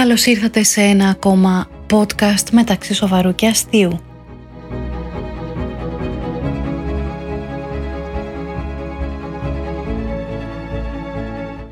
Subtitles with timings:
[0.00, 4.00] Καλώς ήρθατε σε ένα ακόμα podcast μεταξύ σοβαρού και αστείου.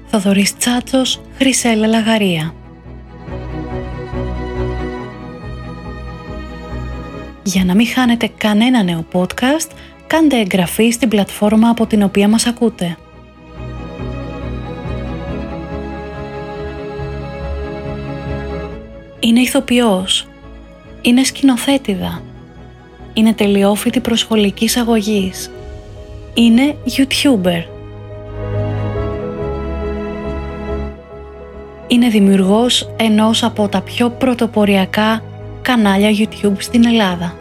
[0.07, 2.55] Θοδωρής Τσάτσος, Χρυσέλα Λαγαρία.
[7.43, 9.71] Για να μην χάνετε κανένα νέο podcast,
[10.07, 12.97] κάντε εγγραφή στην πλατφόρμα από την οποία μας ακούτε.
[19.29, 20.27] Είναι ηθοποιός.
[21.03, 22.23] Είναι σκηνοθέτηδα.
[23.13, 25.51] Είναι τελειόφοιτη προσχολικής αγωγής.
[26.35, 27.65] Είναι YouTuber.
[31.87, 35.23] Είναι δημιουργός ενός από τα πιο πρωτοποριακά
[35.63, 37.35] κανάλια YouTube στην Ελλάδα.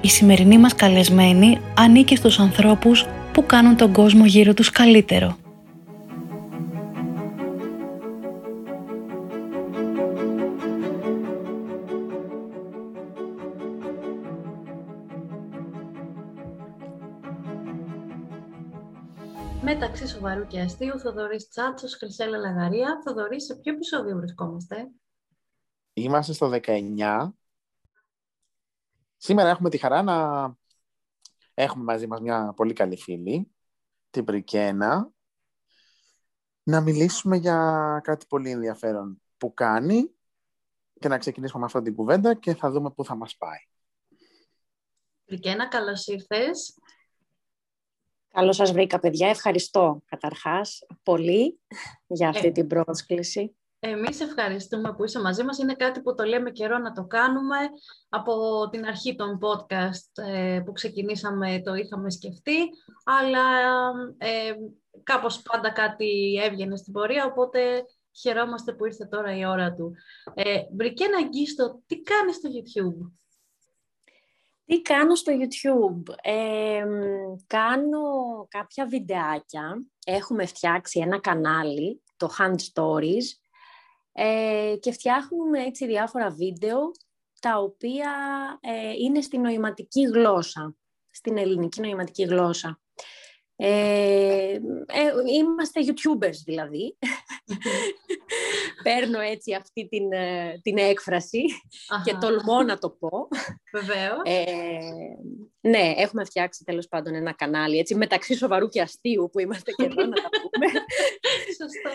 [0.00, 5.39] Η σημερινή μας καλεσμένη ανήκει στους ανθρώπους που κάνουν τον κόσμο γύρω τους καλύτερο.
[19.80, 23.00] Μεταξύ σοβαρού και αστείου, Θοδωρής Τσάτσος, Χρυσέλα Λαγαρία.
[23.04, 24.90] Θοδωρή, σε ποιο επεισόδιο βρισκόμαστε;
[25.92, 27.34] Είμαστε στο 19.
[29.16, 30.16] Σήμερα έχουμε τη χαρά να
[31.54, 33.50] έχουμε μαζί μας μια πολύ καλή φίλη,
[34.10, 35.10] την Πρικένα,
[36.62, 40.14] να μιλήσουμε για κάτι πολύ ενδιαφέρον που κάνει
[40.98, 43.58] και να ξεκινήσουμε με αυτή την κουβέντα και θα δούμε πού θα μας πάει.
[45.24, 46.79] Πρικένα, καλώς ήρθες.
[48.32, 49.28] Καλώς σας βρήκα, παιδιά.
[49.28, 51.60] Ευχαριστώ, καταρχάς, πολύ
[52.06, 53.54] για αυτή ε, την πρόσκληση.
[53.82, 55.58] Εμείς ευχαριστούμε που είσαι μαζί μας.
[55.58, 57.56] Είναι κάτι που το λέμε καιρό να το κάνουμε.
[58.08, 58.34] Από
[58.70, 62.58] την αρχή των podcast ε, που ξεκινήσαμε το είχαμε σκεφτεί,
[63.04, 63.40] αλλά
[64.18, 64.52] ε,
[65.02, 67.84] κάπως πάντα κάτι έβγαινε στην πορεία, οπότε
[68.20, 69.94] χαιρόμαστε που ήρθε τώρα η ώρα του.
[70.34, 73.19] Ε, Μπρικένα Αγγίστο, τι κάνεις στο YouTube?
[74.70, 76.14] Τι κάνω στο YouTube;
[77.46, 78.00] κάνω
[78.48, 79.84] κάποια βιντεάκια.
[80.04, 83.24] Έχουμε φτιάξει ένα κανάλι, το Hand Stories,
[84.12, 86.90] ε, και φτιάχνουμε έτσι διάφορα βίντεο,
[87.40, 88.12] τα οποία
[88.60, 90.74] ε, είναι στη νοηματική γλώσσα,
[91.10, 92.80] στην ελληνική νοηματική γλώσσα.
[93.56, 94.52] Ε,
[94.86, 96.96] ε, είμαστε YouTubers δηλαδή.
[98.84, 101.42] Παίρνω έτσι αυτή την, ε, την έκφραση
[102.04, 103.28] και τολμώ να το πω.
[103.72, 104.22] Βεβαίως.
[105.60, 109.84] ναι, έχουμε φτιάξει τέλος πάντων ένα κανάλι έτσι μεταξύ σοβαρού και αστείου που είμαστε και
[109.84, 110.66] εδώ να τα πούμε.
[111.60, 111.90] Σωστό.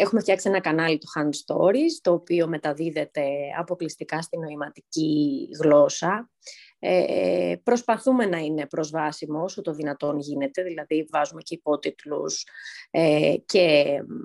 [0.00, 3.24] έχουμε φτιάξει ένα κανάλι του Hand Stories, το οποίο μεταδίδεται
[3.58, 6.30] αποκλειστικά στη νοηματική γλώσσα.
[6.78, 12.46] Ε, προσπαθούμε να είναι προσβάσιμο όσο το δυνατόν γίνεται, δηλαδή βάζουμε και υπότιτλους
[12.90, 13.84] ε, και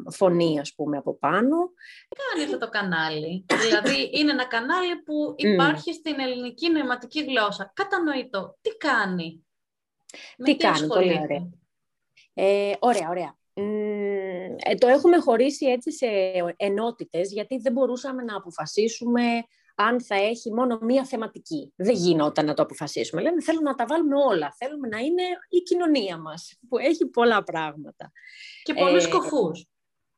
[0.09, 1.71] φωνή ας πούμε από πάνω.
[2.09, 7.71] Τι κάνει αυτό το κανάλι, δηλαδή είναι ένα κανάλι που υπάρχει στην ελληνική νοηματική γλώσσα.
[7.75, 8.57] Κατανοητό.
[8.61, 9.45] Τι κάνει;
[10.43, 11.49] Τι, κάνει, πολύ ωραία.
[12.33, 13.35] Ε, ωραία, ωραία.
[13.53, 16.07] Ε, το έχουμε χωρίσει έτσι σε
[16.55, 19.21] ενότητες γιατί δεν μπορούσαμε να αποφασίσουμε
[19.75, 21.73] αν θα έχει μόνο μία θεματική.
[21.75, 23.21] Δεν γινόταν να το αποφασίσουμε.
[23.21, 24.55] Λέμε θέλουμε να τα βάλουμε όλα.
[24.57, 28.11] Θέλουμε να είναι η κοινωνία μας, που έχει πολλά πράγματα.
[28.63, 29.65] Και πολλούς ε, κοφούς.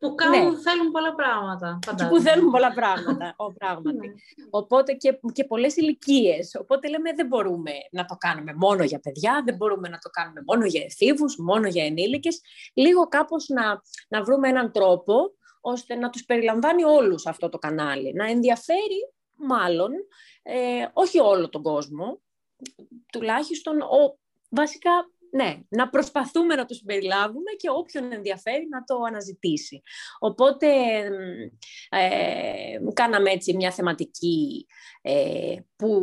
[0.04, 0.60] Που κάνουν, ναι.
[0.60, 1.80] θέλουν πολλά πράγματα.
[1.96, 3.98] Και που θέλουν πολλά πράγματα, ο, πράγματι.
[3.98, 4.14] Ναι.
[4.50, 6.56] Οπότε και, και πολλές ηλικίες.
[6.60, 10.42] Οπότε λέμε δεν μπορούμε να το κάνουμε μόνο για παιδιά, δεν μπορούμε να το κάνουμε
[10.46, 12.42] μόνο για εφήβους, μόνο για ενήλικες.
[12.74, 18.14] Λίγο κάπως να, να βρούμε έναν τρόπο ώστε να τους περιλαμβάνει όλους αυτό το κανάλι.
[18.14, 19.14] Να ενδιαφέρει
[19.46, 19.92] μάλλον,
[20.44, 22.22] ε, όχι όλο τον κόσμο,
[23.12, 24.20] τουλάχιστον ο,
[24.50, 24.92] βασικά
[25.36, 29.82] ναι, να προσπαθούμε να τους περιλάβουμε και όποιον ενδιαφέρει να το αναζητήσει.
[30.20, 30.68] Οπότε
[31.90, 34.66] ε, κάναμε έτσι μια θεματική
[35.02, 36.02] ε, που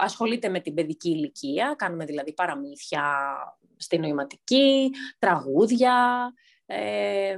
[0.00, 3.36] ασχολείται με την παιδική ηλικία, κάνουμε δηλαδή παραμύθια
[3.76, 6.32] στη νοηματική, τραγούδια,
[6.66, 7.36] ε,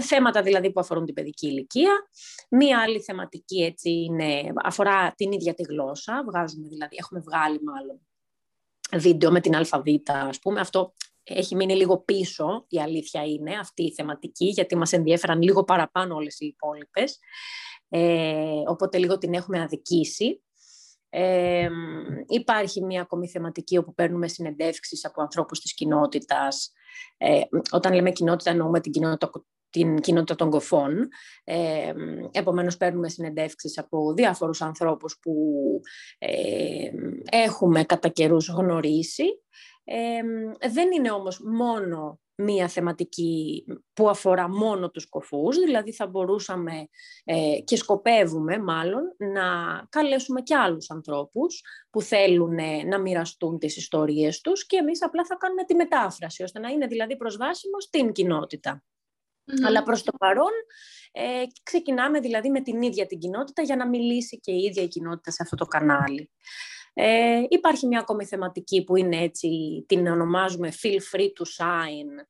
[0.00, 1.92] θέματα δηλαδή που αφορούν την παιδική ηλικία.
[2.50, 6.24] Μία άλλη θεματική έτσι είναι, αφορά την ίδια τη γλώσσα.
[6.26, 8.00] Βγάζουμε δηλαδή, έχουμε βγάλει μάλλον
[8.96, 10.60] βίντεο με την αλφαβήτα, ας πούμε.
[10.60, 10.92] Αυτό
[11.22, 16.14] έχει μείνει λίγο πίσω, η αλήθεια είναι, αυτή η θεματική, γιατί μας ενδιέφεραν λίγο παραπάνω
[16.14, 17.18] όλες οι υπόλοιπες.
[17.88, 20.42] Ε, οπότε λίγο την έχουμε αδικήσει.
[21.10, 21.68] Ε,
[22.28, 26.72] υπάρχει μια ακόμη θεματική όπου παίρνουμε συνεντεύξεις από ανθρώπους της κοινότητας.
[27.16, 29.30] Ε, όταν λέμε κοινότητα εννοούμε την κοινότητα
[29.70, 31.08] την κοινότητα των κοφών.
[31.44, 31.92] Ε,
[32.32, 35.34] επομένως, παίρνουμε συνεντεύξεις από διάφορους ανθρώπους που
[36.18, 36.90] ε,
[37.30, 39.24] έχουμε κατά καιρούς γνωρίσει
[40.70, 46.88] δεν είναι όμως μόνο μία θεματική που αφορά μόνο τους κοφούς, δηλαδή θα μπορούσαμε
[47.24, 49.42] ε, και σκοπεύουμε μάλλον να
[49.88, 55.24] καλέσουμε και άλλους ανθρώπους που θέλουν ε, να μοιραστούν τις ιστορίες τους και εμείς απλά
[55.24, 58.82] θα κάνουμε τη μετάφραση, ώστε να είναι δηλαδή προσβάσιμο στην κοινότητα.
[59.66, 60.52] Αλλά προς το παρόν
[61.12, 64.88] ε, ξεκινάμε δηλαδή με την ίδια την κοινότητα για να μιλήσει και η ίδια η
[64.88, 66.30] κοινότητα σε αυτό το κανάλι.
[66.94, 69.48] Ε, υπάρχει μια ακόμη θεματική που είναι έτσι,
[69.88, 72.26] την ονομάζουμε feel free to sign.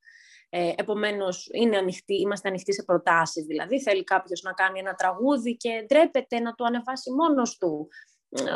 [0.51, 3.45] Ε, επομένως, είναι ανοιχτή, είμαστε ανοιχτοί σε προτάσεις.
[3.45, 7.89] Δηλαδή, θέλει κάποιος να κάνει ένα τραγούδι και ντρέπεται να το ανεβάσει μόνος του.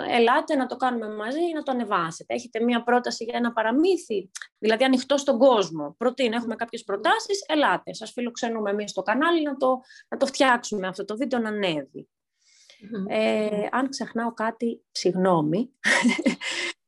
[0.08, 2.34] Ελάτε να το κάνουμε μαζί ή να το ανεβάσετε.
[2.34, 5.94] Έχετε μία πρόταση για ένα παραμύθι, δηλαδή ανοιχτό στον κόσμο.
[5.98, 7.94] Προτείνω, έχουμε κάποιες προτάσεις, ελάτε.
[7.94, 12.08] Σας φιλοξενούμε εμείς στο κανάλι να το, να το φτιάξουμε αυτό το βίντεο να ανέβει.
[13.08, 15.70] Ε, αν ξεχνάω κάτι, συγγνώμη.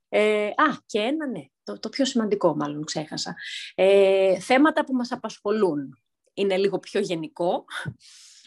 [0.09, 3.35] Ε, α, και ένα, ναι, το, το πιο σημαντικό μάλλον ξέχασα.
[3.75, 5.99] Ε, θέματα που μας απασχολούν.
[6.35, 7.65] Είναι λίγο πιο γενικο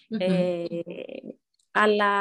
[0.10, 0.66] ε,
[1.81, 2.12] αλλά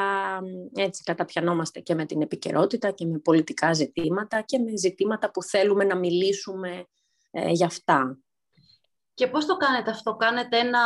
[0.75, 5.85] έτσι καταπιανόμαστε και με την επικαιρότητα και με πολιτικά ζητήματα και με ζητήματα που θέλουμε
[5.85, 6.85] να μιλήσουμε
[7.31, 8.19] ε, για αυτά.
[9.15, 10.81] Και πώς το κάνετε αυτό, κάνετε ένα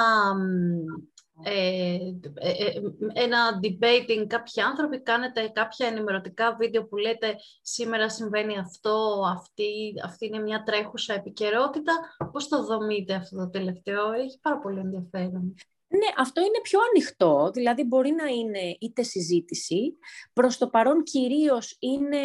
[1.43, 1.99] ε,
[2.35, 2.81] ε, ε,
[3.13, 10.27] ένα debating κάποιοι άνθρωποι, κάνετε κάποια ενημερωτικά βίντεο που λέτε σήμερα συμβαίνει αυτό, αυτή, αυτή
[10.27, 11.93] είναι μια τρέχουσα επικαιρότητα.
[12.33, 15.55] Πώς το δομείτε αυτό το τελευταίο, έχει πάρα πολύ ενδιαφέρον.
[15.93, 19.99] Ναι, αυτό είναι πιο ανοιχτό, δηλαδή μπορεί να είναι είτε συζήτηση,
[20.33, 22.19] προς το παρόν κυρίως είναι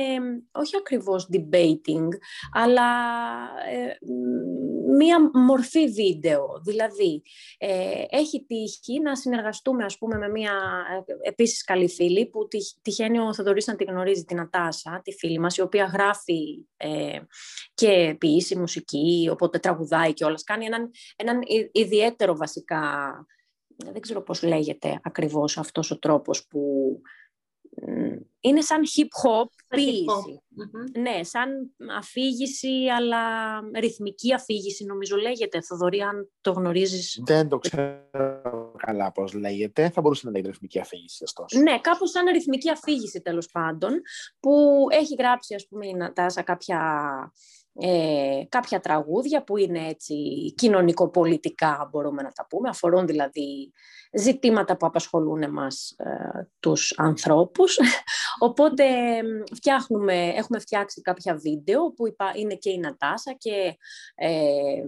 [0.51, 2.07] όχι ακριβώς debating,
[2.51, 2.89] αλλά
[3.71, 3.97] ε,
[4.97, 6.61] μία μορφή βίντεο.
[6.63, 7.21] Δηλαδή,
[7.57, 10.53] ε, έχει τύχει να συνεργαστούμε, ας πούμε, με μία
[11.05, 12.47] ε, επίσης καλή φίλη, που
[12.81, 17.19] τυχαίνει ο Θοδωρής να τη γνωρίζει, την Ατάσα, τη φίλη μας, η οποία γράφει ε,
[17.73, 20.37] και ποιήσει μουσική, οπότε τραγουδάει και όλα.
[20.45, 21.39] Κάνει έναν, έναν
[21.71, 22.79] ιδιαίτερο βασικά
[23.75, 26.61] δεν ξέρω πώς λέγεται ακριβώς αυτός ο τρόπος που
[28.39, 30.43] είναι σαν hip-hop ποιηση.
[30.99, 33.19] Ναι, σαν αφήγηση, αλλά
[33.79, 35.61] ρυθμική αφήγηση νομίζω λέγεται.
[35.61, 37.21] Θοδωρή, αν το γνωρίζεις.
[37.25, 39.89] Δεν το ξέρω καλά πώς λέγεται.
[39.89, 41.59] Θα μπορούσε να λέγεται ρυθμική αφήγηση, ωστόσο.
[41.59, 44.01] Ναι, κάπως σαν ρυθμική αφήγηση τέλος πάντων,
[44.39, 46.79] που έχει γράψει, ας πούμε, η Νατάσα κάποια
[47.79, 50.15] ε, κάποια τραγούδια που είναι έτσι
[50.57, 53.71] κοινωνικοπολιτικά μπορούμε να τα πούμε, αφορούν δηλαδή
[54.11, 57.77] ζητήματα που απασχολούν εμάς ε, τους ανθρώπους.
[58.47, 58.85] Οπότε
[59.55, 63.77] φτιάχνουμε, έχουμε φτιάξει κάποια βίντεο που είναι και η Νατάσα και,
[64.15, 64.83] ε,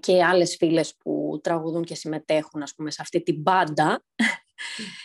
[0.00, 4.04] και άλλες φίλες που τραγουδούν και συμμετέχουν ας πούμε, σε αυτή την μπάντα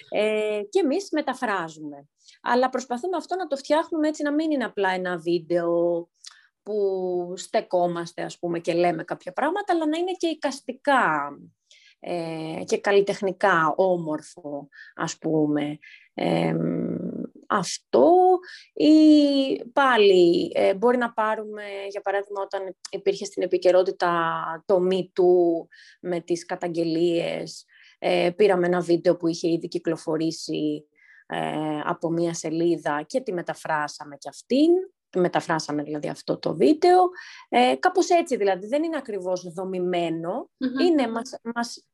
[0.09, 2.07] ε, και εμείς μεταφράζουμε.
[2.43, 6.07] Αλλά προσπαθούμε αυτό να το φτιάχνουμε έτσι να μην είναι απλά ένα βίντεο
[6.63, 11.31] που στεκόμαστε ας πούμε και λέμε κάποια πράγματα, αλλά να είναι και εικαστικά
[11.99, 15.79] ε, και καλλιτεχνικά όμορφο ας πούμε.
[17.47, 18.13] αυτό
[18.73, 18.95] ή
[19.73, 25.67] πάλι ε, μπορεί να πάρουμε για παράδειγμα όταν υπήρχε στην επικαιρότητα το Me Too
[26.01, 27.65] με τις καταγγελίες
[27.99, 30.87] ε, πήραμε ένα βίντεο που είχε ήδη κυκλοφορήσει
[31.83, 34.69] από μία σελίδα και τη μεταφράσαμε και αυτήν
[35.19, 37.09] μεταφράσαμε δηλαδή αυτό το βίντεο.
[37.49, 39.43] Ε, κάπως έτσι δηλαδή, δεν είναι ακριβώς
[40.81, 41.87] είναι μας, μας,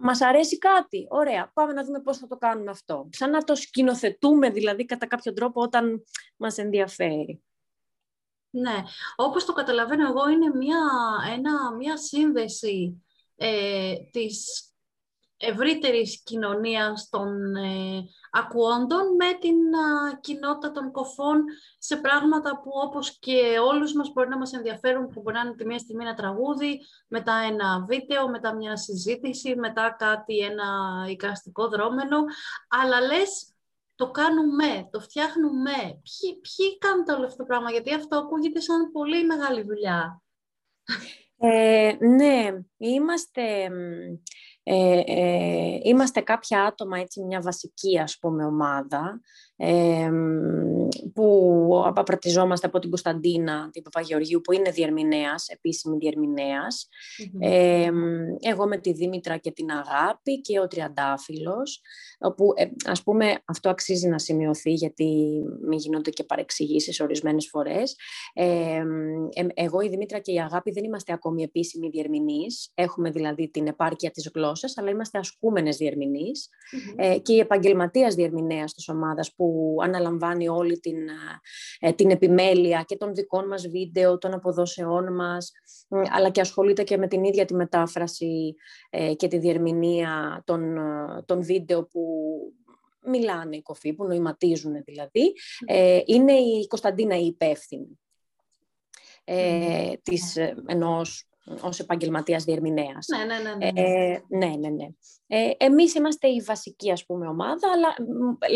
[0.00, 1.06] μας αρέσει κάτι.
[1.10, 3.08] Ωραία, πάμε να δούμε πώς θα το κάνουμε αυτό.
[3.12, 6.04] Σαν να το σκηνοθετούμε δηλαδή κατά κάποιο τρόπο όταν
[6.36, 7.42] μας ενδιαφέρει.
[8.50, 8.82] Ναι,
[9.16, 10.80] όπως το καταλαβαίνω εγώ είναι μια,
[11.36, 13.04] ένα, μια σύνδεση
[13.36, 14.67] ε, της
[15.38, 19.56] ευρύτερης κοινωνίας των ε, ακουόντων με την
[20.20, 21.44] κοινότητα των κοφών
[21.78, 25.54] σε πράγματα που όπως και όλους μας μπορεί να μας ενδιαφέρουν που μπορεί να είναι
[25.54, 30.66] τη μία στιγμή ένα τραγούδι, μετά ένα βίντεο, μετά μια συζήτηση, μετά κάτι, ένα
[31.08, 32.24] εικαστικό δρόμενο,
[32.68, 33.52] αλλά λες
[33.94, 35.72] το κάνουμε, το φτιάχνουμε.
[35.76, 40.22] Ποιοι, ποιοι κάνουν όλο αυτό το πράγμα, γιατί αυτό ακούγεται σαν πολύ μεγάλη δουλειά.
[41.40, 43.70] Ε, ναι, είμαστε
[44.70, 49.20] ε, ε, είμαστε κάποια άτομα, έτσι, μια βασική ας πούμε ομάδα,
[49.56, 50.10] ε,
[51.14, 55.96] που απαπρατιζόμαστε από την Κωνσταντίνα, την Παπαγεωργίου, που είναι διερμηνέας, επίσημη
[58.40, 61.80] εγώ με τη Δήμητρα και την Αγάπη και ο Τριαντάφυλλος,
[62.18, 67.96] όπου ε, ας πούμε αυτό αξίζει να σημειωθεί γιατί μην γίνονται και παρεξηγήσεις ορισμένες φορές.
[68.32, 68.82] Ε,
[69.54, 74.10] εγώ, η Δήμητρα και η Αγάπη δεν είμαστε ακόμη επίσημοι διερμηνείς, έχουμε δηλαδή την επάρκεια
[74.10, 76.48] της γλώσσας, αλλά είμαστε ασκούμενες διερμηνείς.
[76.96, 81.08] Ε, και η επαγγελματίας διερμηνέας της ομάδας που αναλαμβάνει όλη όλη την,
[81.78, 85.52] ε, την επιμέλεια και των δικών μας βίντεο, των αποδόσεών μας,
[86.10, 88.54] αλλά και ασχολείται και με την ίδια τη μετάφραση
[88.90, 90.76] ε, και τη διερμηνία των,
[91.26, 92.02] των βίντεο που
[93.04, 95.32] μιλάνε οι κοφοί, που νοηματίζουν δηλαδή.
[95.66, 97.98] Ε, είναι η Κωνσταντίνα η υπεύθυνη
[99.24, 101.27] ε, της, ενός
[101.60, 103.06] ως επαγγελματίας διερμηνέας.
[103.06, 103.54] Ναι, ναι, ναι.
[103.54, 103.80] ναι.
[103.80, 104.86] Ε, ναι, ναι, ναι.
[105.26, 107.94] Ε, εμείς είμαστε η βασική, ας πούμε, ομάδα, αλλά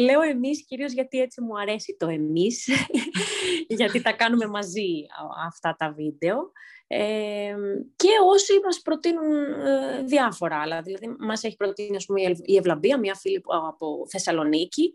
[0.04, 2.68] λέω εμείς κυρίως γιατί έτσι μου αρέσει το εμείς,
[3.78, 5.06] γιατί τα κάνουμε μαζί
[5.46, 6.52] αυτά τα βίντεο.
[6.94, 7.54] Ε,
[7.96, 9.32] και όσοι μας προτείνουν
[9.66, 10.82] ε, διάφορα άλλα.
[10.82, 14.92] Δηλαδή, μας έχει προτείνει ας πούμε, η Ευλαμπία, μια φίλη από Θεσσαλονίκη,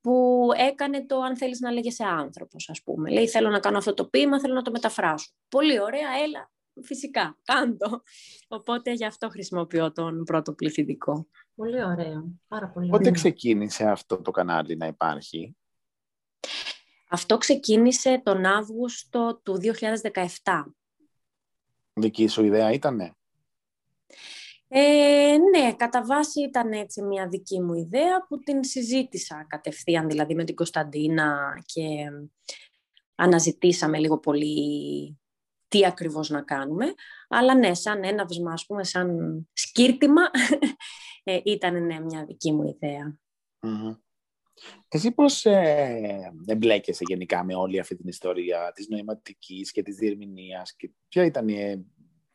[0.00, 3.10] που έκανε το «Αν θέλεις να λέγεσαι άνθρωπος», ας πούμε.
[3.10, 5.30] Λέει, θέλω να κάνω αυτό το ποίημα, θέλω να το μεταφράσω.
[5.48, 6.50] Πολύ ωραία, έλα,
[6.82, 8.02] φυσικά, κάντο.
[8.48, 11.26] Οπότε γι' αυτό χρησιμοποιώ τον πρώτο πληθυντικό.
[11.54, 15.56] Πολύ ωραίο, πάρα πολύ Πότε ξεκίνησε αυτό το κανάλι να υπάρχει;
[17.08, 19.60] Αυτό ξεκίνησε τον Αύγουστο του
[20.42, 20.64] 2017.
[21.92, 23.12] Δική σου ιδέα ήτανε;
[24.68, 30.34] Ε, ναι, κατά βάση ήταν έτσι μια δική μου ιδέα που την συζήτησα κατευθείαν δηλαδή
[30.34, 31.84] με την Κωνσταντίνα και
[33.14, 35.18] αναζητήσαμε λίγο πολύ
[35.68, 36.94] τι ακριβώς να κάνουμε.
[37.28, 40.22] Αλλά ναι, σαν έναυσμα, ας πούμε, σαν σκύρτημα,
[41.24, 43.18] ε, ήταν ναι, μια δική μου ιδέα.
[44.88, 50.76] Εσύ πώς ε, εμπλέκεσαι γενικά με όλη αυτή την ιστορία της νοηματικής και της διερμηνίας
[50.76, 51.86] και ποια ήταν η,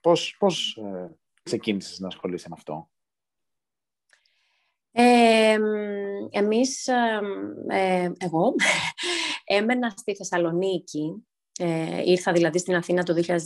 [0.01, 2.89] πώς, πώς ε, ξεκίνησες να ασχολείσαι με αυτό;
[4.91, 5.57] Ε,
[6.29, 6.87] εμείς,
[7.67, 8.55] ε, εγώ,
[9.45, 11.27] έμενα στη Θεσσαλονίκη
[11.59, 13.37] ε, ήρθα δηλαδή στην Αθήνα το 2016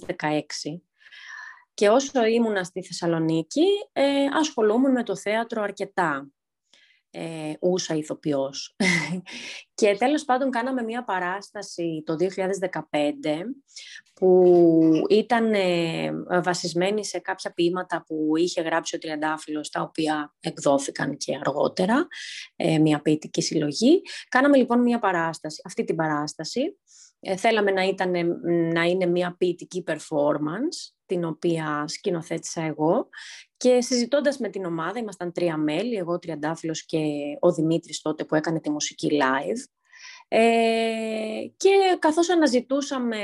[1.74, 4.04] και όσο ήμουνα στη Θεσσαλονίκη ε,
[4.40, 6.32] ασχολούμουν με το θέατρο αρκετά.
[7.12, 8.76] Ε, ούσα ηθοποιός.
[9.80, 12.26] και τέλος πάντων κάναμε μια παράσταση το 2015
[14.14, 14.52] που
[15.10, 16.12] ήταν ε,
[16.44, 22.08] βασισμένη σε κάποια ποίηματα που είχε γράψει ο Τριαντάφυλλος τα οποία εκδόθηκαν και αργότερα,
[22.56, 24.02] ε, μια ποιητική συλλογή.
[24.30, 27.07] Κάναμε λοιπόν μια παράσταση, αυτή την παράσταση ε,
[27.38, 28.12] θέλαμε να, ήταν,
[28.74, 33.10] να είναι μια ποιητική performance, την οποία σκηνοθέτησα εγώ
[33.58, 37.00] και συζητώντας με την ομάδα, ήμασταν τρία μέλη, εγώ, ο Τριαντάφυλλος και
[37.40, 39.64] ο Δημήτρης τότε που έκανε τη μουσική live.
[40.28, 40.40] Ε,
[41.58, 43.18] και καθώς αναζητούσαμε,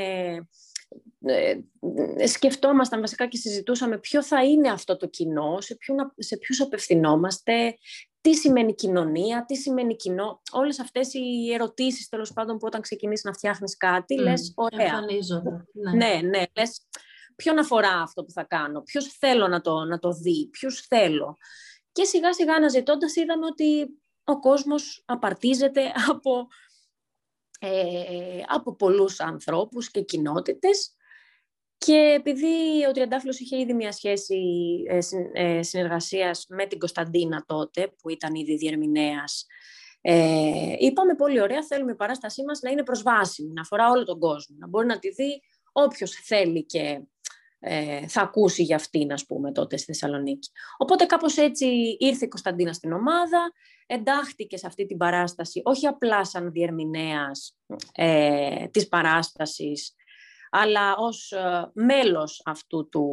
[1.25, 1.55] ε,
[2.27, 7.75] σκεφτόμασταν βασικά και συζητούσαμε ποιο θα είναι αυτό το κοινό, σε, ποιον, σε ποιους απευθυνόμαστε,
[8.23, 10.41] τι σημαίνει κοινωνία, τι σημαίνει κοινό.
[10.51, 14.85] Όλες αυτές οι ερωτήσεις, τέλος πάντων, που όταν ξεκινήσεις να φτιάχνεις κάτι, mm, λες, ωραία.
[14.85, 15.65] Εμφανίζονται.
[15.73, 15.91] Ναι.
[15.91, 16.87] ναι, ναι, λες,
[17.35, 21.37] ποιον αφορά αυτό που θα κάνω, ποιος θέλω να το, να το δει, ποιους θέλω.
[21.91, 23.87] Και σιγά σιγά αναζητώντας είδαμε ότι
[24.23, 26.47] ο κόσμος απαρτίζεται από,
[27.59, 30.95] ε, από πολλούς ανθρώπους και κοινότητες
[31.85, 34.39] και επειδή ο Τριαντάφυλλος είχε ήδη μια σχέση
[34.87, 34.99] ε,
[35.33, 39.45] ε, συνεργασίας με την Κωνσταντίνα τότε, που ήταν ήδη διερμηνέας,
[40.01, 44.19] ε, είπαμε πολύ ωραία, θέλουμε η παράστασή μας να είναι προσβάσιμη, να αφορά όλο τον
[44.19, 47.01] κόσμο, να μπορεί να τη δει όποιος θέλει και
[47.59, 50.49] ε, θα ακούσει για αυτήν, ας πούμε, τότε στη Θεσσαλονίκη.
[50.77, 51.65] Οπότε κάπως έτσι
[51.99, 53.51] ήρθε η Κωνσταντίνα στην ομάδα,
[53.85, 57.57] εντάχθηκε σε αυτή την παράσταση, όχι απλά σαν διερμηνέας
[57.91, 59.95] ε, της παράστασης,
[60.55, 63.07] αλλά ως ε, μέλος αυτού του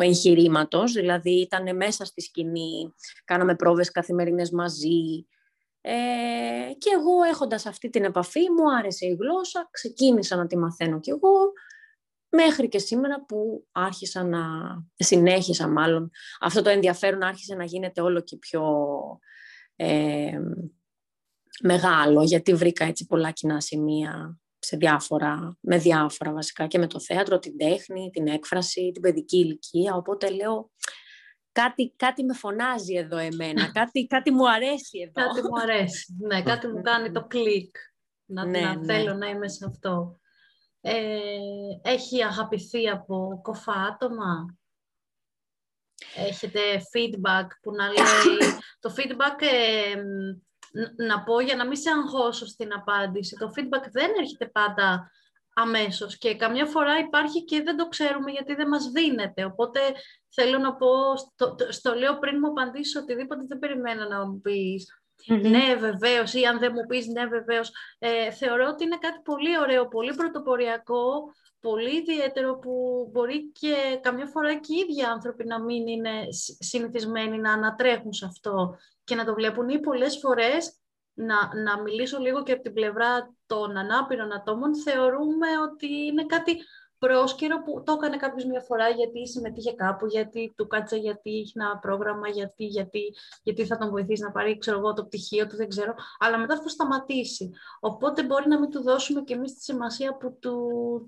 [0.00, 2.92] εγχειρήματος, δηλαδή ήταν μέσα στη σκηνή,
[3.24, 5.26] κάναμε πρόβες καθημερινές μαζί.
[5.80, 5.92] Ε,
[6.78, 11.10] και εγώ έχοντας αυτή την επαφή μου άρεσε η γλώσσα, ξεκίνησα να τη μαθαίνω κι
[11.10, 11.52] εγώ
[12.28, 14.40] μέχρι και σήμερα που άρχισα να
[14.94, 16.10] συνέχισα μάλλον
[16.40, 18.64] αυτό το ενδιαφέρον άρχισε να γίνεται όλο και πιο
[19.76, 20.38] ε,
[21.62, 27.00] μεγάλο γιατί βρήκα έτσι πολλά κοινά σημεία σε διάφορα, με διάφορα βασικά και με το
[27.00, 29.94] θέατρο, την τέχνη, την έκφραση, την παιδική ηλικία.
[29.94, 30.70] Οπότε λέω,
[31.52, 35.28] κάτι, κάτι με φωνάζει εδώ εμένα, κάτι, κάτι μου αρέσει εδώ.
[35.28, 37.76] Κάτι μου αρέσει, ναι, κάτι μου κάνει το κλικ,
[38.24, 38.84] να, ναι, να ναι.
[38.84, 40.20] θέλω να είμαι σε αυτό.
[40.80, 41.18] Ε,
[41.82, 44.56] έχει αγαπηθεί από κοφά άτομα;
[46.16, 46.60] Έχετε
[46.94, 48.52] feedback που να λέει...
[48.80, 50.02] το feedback ε,
[50.96, 53.36] να πω για να μην σε αγχώσω στην απάντηση.
[53.36, 55.10] Το feedback δεν έρχεται πάντα
[55.54, 59.44] αμέσως και καμιά φορά υπάρχει και δεν το ξέρουμε γιατί δεν μας δίνεται.
[59.44, 59.80] Οπότε
[60.34, 65.02] θέλω να πω, στο, στο λέω πριν μου απαντήσω οτιδήποτε δεν περιμένω να μου πεις
[65.26, 67.72] ναι βεβαίως ή αν δεν μου πεις ναι βεβαίως.
[67.98, 74.26] Ε, θεωρώ ότι είναι κάτι πολύ ωραίο, πολύ πρωτοποριακό, πολύ ιδιαίτερο που μπορεί και καμιά
[74.26, 76.26] φορά και οι ίδιοι άνθρωποι να μην είναι
[76.58, 80.76] συνηθισμένοι να ανατρέχουν σε αυτό και να το βλέπουν ή πολλές φορές
[81.14, 86.56] να, να μιλήσω λίγο και από την πλευρά των ανάπηρων ατόμων, θεωρούμε ότι είναι κάτι
[87.06, 91.52] πρόσκαιρο που το έκανε κάποιος μια φορά γιατί συμμετείχε κάπου, γιατί του κάτσε, γιατί είχε
[91.54, 93.00] ένα πρόγραμμα, γιατί, γιατί,
[93.42, 95.94] γιατί θα τον βοηθήσει να πάρει ξέρω εγώ, το πτυχίο του, δεν ξέρω.
[96.18, 97.50] Αλλά μετά θα σταματήσει.
[97.80, 100.56] Οπότε μπορεί να μην του δώσουμε και εμείς τη σημασία που του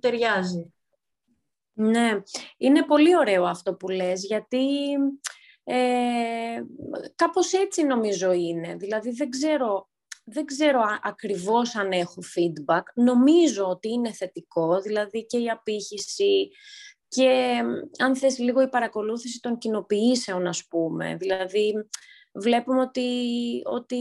[0.00, 0.72] ταιριάζει.
[1.72, 2.22] Ναι,
[2.56, 4.66] είναι πολύ ωραίο αυτό που λες, γιατί
[5.64, 6.62] ε,
[7.14, 8.74] κάπως έτσι νομίζω είναι.
[8.74, 9.88] Δηλαδή δεν ξέρω
[10.24, 12.82] δεν ξέρω ακριβώς αν έχω feedback.
[12.94, 16.50] Νομίζω ότι είναι θετικό, δηλαδή και η απήχηση
[17.08, 17.62] και
[17.98, 21.16] αν θες λίγο η παρακολούθηση των κοινοποιήσεων, ας πούμε.
[21.16, 21.74] Δηλαδή
[22.34, 23.08] βλέπουμε ότι,
[23.64, 24.00] ότι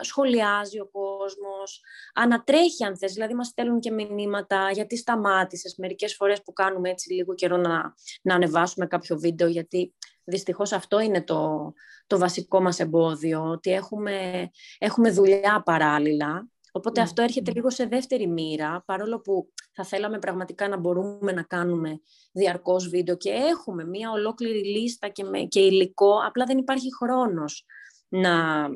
[0.00, 1.80] σχολιάζει ο κόσμος,
[2.14, 7.12] ανατρέχει αν θες, δηλαδή μας στέλνουν και μηνύματα γιατί σταμάτησες μερικές φορές που κάνουμε έτσι
[7.12, 11.72] λίγο καιρό να, να ανεβάσουμε κάποιο βίντεο, γιατί δυστυχώς αυτό είναι το,
[12.06, 16.48] το βασικό μας εμπόδιο, ότι έχουμε, έχουμε δουλειά παράλληλα.
[16.72, 17.06] Οπότε ναι.
[17.06, 22.00] αυτό έρχεται λίγο σε δεύτερη μοίρα, παρόλο που θα θέλαμε πραγματικά να μπορούμε να κάνουμε
[22.32, 27.64] διαρκώς βίντεο και έχουμε μία ολόκληρη λίστα και, με, και υλικό, απλά δεν υπάρχει χρόνος
[28.08, 28.68] να,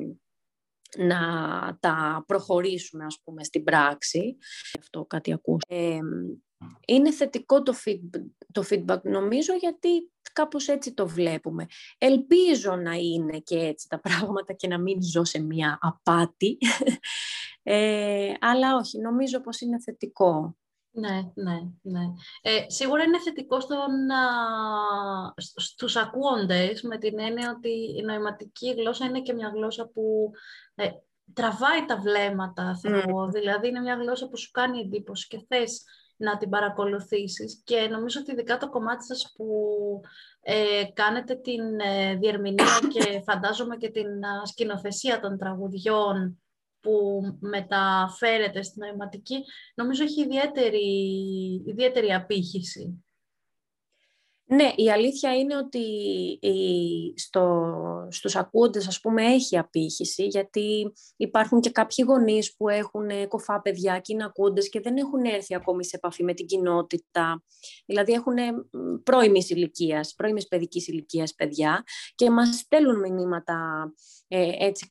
[0.97, 1.19] να
[1.79, 4.37] τα προχωρήσουμε, ας πούμε, στην πράξη.
[4.79, 5.61] Αυτό κάτι ακούς.
[5.67, 5.99] Ε,
[6.87, 11.65] είναι θετικό το feedback, το feedback νομίζω γιατί κάπως έτσι το βλέπουμε.
[11.97, 16.57] Ελπίζω να είναι και έτσι τα πράγματα και να μην ζω σε μια απάτη.
[17.65, 20.57] Ε, αλλά όχι, νομίζω πως είναι θετικό.
[20.91, 22.01] Ναι, ναι, ναι.
[22.41, 29.05] Ε, σίγουρα είναι θετικό στον, α, στους ακούοντες με την έννοια ότι η νοηματική γλώσσα
[29.05, 30.31] είναι και μια γλώσσα που
[30.75, 30.89] ε,
[31.33, 33.27] τραβάει τα βλέμματα, θα πω.
[33.27, 35.83] Δηλαδή είναι μια γλώσσα που σου κάνει εντύπωση και θες
[36.23, 39.45] να την παρακολουθήσεις και νομίζω ότι ειδικά το κομμάτι σας που
[40.41, 44.07] ε, κάνετε την ε, διερμηνία και φαντάζομαι και την
[44.43, 46.37] σκηνοθεσία των τραγουδιών
[46.79, 49.43] που μεταφέρεται στην νοηματική,
[49.75, 50.87] νομίζω έχει ιδιαίτερη,
[51.65, 53.05] ιδιαίτερη απήχηση.
[54.55, 55.83] Ναι, η αλήθεια είναι ότι
[57.15, 63.61] στο, στους ακούοντες, ας πούμε, έχει απήχηση, γιατί υπάρχουν και κάποιοι γονείς που έχουν κοφά
[63.61, 67.43] παιδιά και είναι ακούοντες και δεν έχουν έρθει ακόμη σε επαφή με την κοινότητα.
[67.85, 68.35] Δηλαδή έχουν
[69.03, 71.83] πρώιμης ηλικίας, πρώιμης παιδικής ηλικίας παιδιά
[72.15, 73.89] και μας στέλνουν μηνύματα
[74.27, 74.87] ε, έτσι,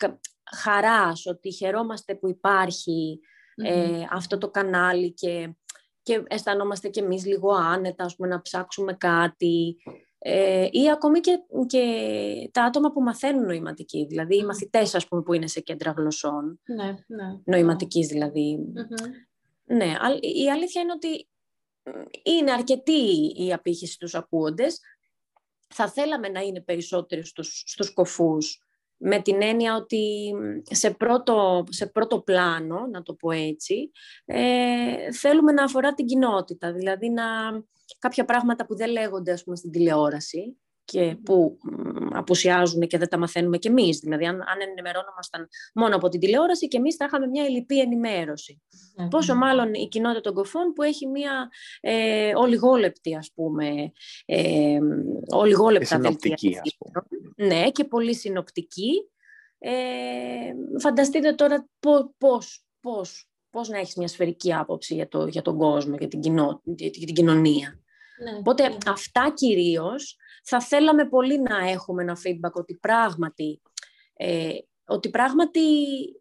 [0.56, 3.20] χαράς, ότι χαιρόμαστε που υπαρχει
[3.54, 5.54] ε, αυτό το κανάλι και
[6.02, 9.76] και αισθανόμαστε κι εμείς λίγο άνετα, ας πούμε, να ψάξουμε κάτι.
[10.18, 15.22] Ε, ή ακόμη και, και τα άτομα που μαθαίνουν νοηματική, δηλαδή οι μαθητές, ας πούμε,
[15.22, 17.40] που είναι σε κέντρα γλωσσών, ναι, ναι.
[17.44, 18.58] νοηματικής δηλαδή.
[19.64, 21.28] Ναι, η αλήθεια είναι ότι
[22.22, 24.80] είναι αρκετή η απήχηση στους ακούοντες.
[25.68, 28.62] Θα θέλαμε να είναι περισσότεροι στους, στους κοφούς,
[29.04, 33.90] με την έννοια ότι σε πρώτο, σε πρώτο πλάνο, να το πω έτσι,
[34.24, 37.24] ε, θέλουμε να αφορά την κοινότητα, δηλαδή να,
[37.98, 41.58] κάποια πράγματα που δεν λέγονται ας πούμε, στην τηλεόραση και που
[42.12, 43.98] απουσιάζουν και δεν τα μαθαίνουμε κι εμείς.
[43.98, 48.62] Δηλαδή, αν, αν ενημερώνομασταν μόνο από την τηλεόραση και εμείς θα είχαμε μια ελληπή ενημέρωση.
[49.10, 53.92] Πόσο μάλλον η κοινότητα των κοφών που έχει μια ε, ολιγόλεπτη, ας πούμε,
[54.24, 54.78] ε,
[55.34, 57.04] ολιγόλεπτα συνοπτική, ας πούμε.
[57.46, 59.10] Ναι, και πολύ συνοπτική.
[59.58, 61.68] Ε, φανταστείτε τώρα
[62.18, 66.20] πώς, πώς, πώς, να έχεις μια σφαιρική άποψη για, το, για τον κόσμο, για την,
[66.20, 67.80] κοινό, για την κοινωνία.
[68.22, 68.76] Ναι, Οπότε ναι.
[68.86, 73.62] αυτά κυρίως θα θέλαμε πολύ να έχουμε ένα feedback ότι πράγματι,
[74.16, 74.50] ε,
[74.84, 75.60] ότι πράγματι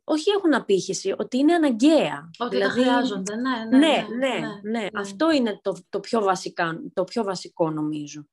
[0.03, 2.29] όχι έχουν απήχηση, ότι είναι αναγκαία.
[2.38, 6.81] Ότι δηλαδή, χρειάζονται, ναι, ναι, ναι, ναι, ναι, ναι, Αυτό είναι το, το, πιο βασικά,
[6.93, 8.27] το πιο βασικό νομίζω.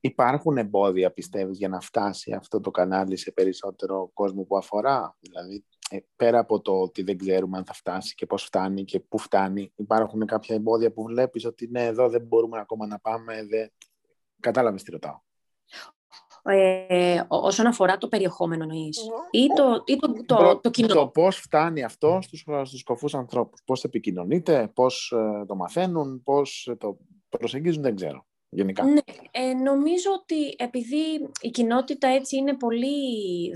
[0.00, 5.64] Υπάρχουν εμπόδια, πιστεύεις, για να φτάσει αυτό το κανάλι σε περισσότερο κόσμο που αφορά; Δηλαδή,
[5.90, 9.18] ε, πέρα από το ότι δεν ξέρουμε αν θα φτάσει και πώς φτάνει και πού
[9.18, 13.72] φτάνει, υπάρχουν κάποια εμπόδια που βλέπεις ότι ναι, εδώ δεν μπορούμε ακόμα να πάμε, δεν...
[14.40, 15.20] Κατάλαβες τι ρωτάω.
[16.42, 18.98] Ε, όσον αφορά το περιεχόμενο εννοείς
[19.30, 23.62] ή το, ή το, το, το, κοινό; Το πώς φτάνει αυτό στους, στους κοφούς ανθρώπους,
[23.64, 26.98] πώς επικοινωνείται, πώς ε, το μαθαίνουν, πώς το
[27.28, 28.26] προσεγγίζουν, δεν ξέρω.
[28.52, 28.84] Γενικά.
[28.84, 32.96] Ναι, ε, νομίζω ότι επειδή η κοινότητα έτσι είναι πολύ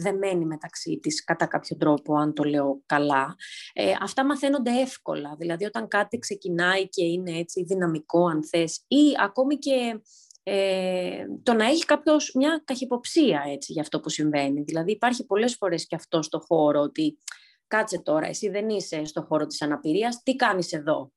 [0.01, 3.35] δεμένη μεταξύ της κατά κάποιο τρόπο, αν το λέω καλά,
[3.73, 5.37] ε, αυτά μαθαίνονται εύκολα.
[5.39, 10.01] Δηλαδή όταν κάτι ξεκινάει και είναι έτσι δυναμικό αν θες ή ακόμη και
[10.43, 14.63] ε, το να έχει κάποιος μια καχυποψία έτσι για αυτό που συμβαίνει.
[14.63, 17.19] Δηλαδή υπάρχει πολλές φορές και αυτό στο χώρο ότι
[17.67, 21.13] κάτσε τώρα, εσύ δεν είσαι στο χώρο της αναπηρίας, τι κάνεις εδώ,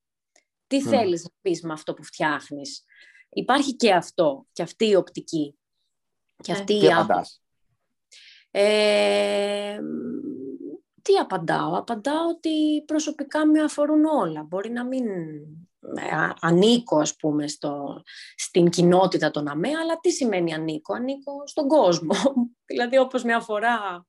[0.68, 0.90] τι mm.
[0.90, 2.84] θέλεις να πεις με αυτό που φτιάχνεις;
[3.30, 5.58] Υπάρχει και αυτό, και αυτή η οπτική.
[6.44, 6.88] Και αυτή η
[8.52, 9.80] ε,
[11.02, 14.44] τι απαντάω; Απαντάω ότι προσωπικά με αφορούν όλα.
[14.44, 15.06] Μπορεί να μην
[15.96, 18.04] ε, ανήκω, ας πούμε, στο,
[18.36, 22.14] στην κοινότητα των ΑΜΕ, αλλά τι σημαίνει ανήκω; Ανήκω στον κόσμο.
[22.70, 24.06] δηλαδή, όπως με αφορά,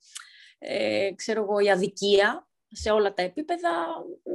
[0.58, 3.70] ε, ξέρω εγώ, η αδικία σε όλα τα επίπεδα,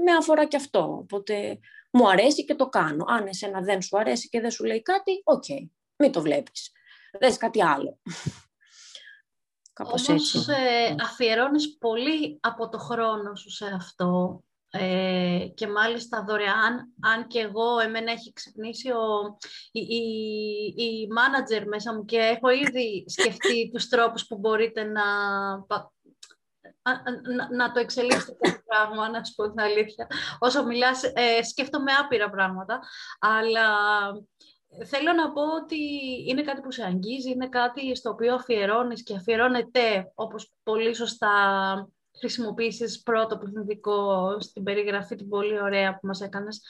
[0.06, 0.98] με αφορά και αυτό.
[1.02, 1.60] Οπότε
[1.94, 3.06] μου αρέσει και το κάνω.
[3.08, 6.72] Αν εσένα δεν σου αρέσει και δεν σου λέει κάτι, οκ, okay, μην το βλέπεις.
[7.20, 8.00] Δες κάτι άλλο.
[9.74, 10.52] Κάπως Όμως έτσι.
[10.52, 17.40] Ε, αφιερώνεις πολύ από το χρόνο σου σε αυτό ε, και μάλιστα δωρεάν, αν και
[17.40, 19.38] εγώ, εμένα έχει ξυπνήσει ο,
[19.72, 25.04] η, η, η manager μέσα μου και έχω ήδη σκεφτεί τους τρόπους που μπορείτε να,
[26.82, 30.08] να, να το εξελίξετε το πράγμα, να σου πω την αλήθεια.
[30.40, 32.80] Όσο μιλάς, ε, σκέφτομαι άπειρα πράγματα,
[33.20, 33.68] αλλά
[34.86, 35.78] θέλω να πω ότι
[36.28, 41.30] είναι κάτι που σε αγγίζει, είναι κάτι στο οποίο αφιερώνεις και αφιερώνεται, όπως πολύ σωστά
[42.20, 46.62] χρησιμοποίησες πρώτο πληθυντικό στην περιγραφή την πολύ ωραία που μας έκανες,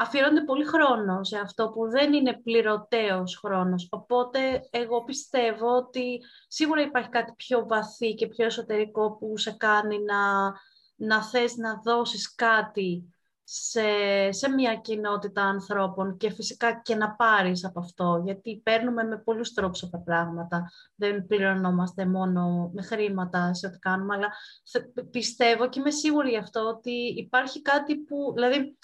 [0.00, 3.88] αφιερώνεται πολύ χρόνο σε αυτό που δεν είναι πληρωτέος χρόνος.
[3.90, 9.98] Οπότε εγώ πιστεύω ότι σίγουρα υπάρχει κάτι πιο βαθύ και πιο εσωτερικό που σε κάνει
[9.98, 10.52] να,
[10.96, 13.82] να θες να δώσεις κάτι σε,
[14.30, 19.52] σε μια κοινότητα ανθρώπων και φυσικά και να πάρεις από αυτό, γιατί παίρνουμε με πολλούς
[19.52, 20.70] τρόπους αυτά τα πράγματα.
[20.94, 24.28] Δεν πληρωνόμαστε μόνο με χρήματα σε ό,τι κάνουμε, αλλά
[25.10, 28.76] πιστεύω και είμαι σίγουρη γι' αυτό ότι υπάρχει κάτι που, δηλαδή,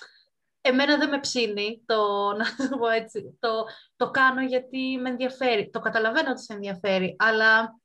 [0.67, 1.97] εμένα δεν με ψήνει το,
[2.39, 3.65] να το πω έτσι, το,
[3.97, 5.71] το κάνω γιατί με ενδιαφέρει.
[5.71, 7.79] Το καταλαβαίνω ότι σε ενδιαφέρει, αλλά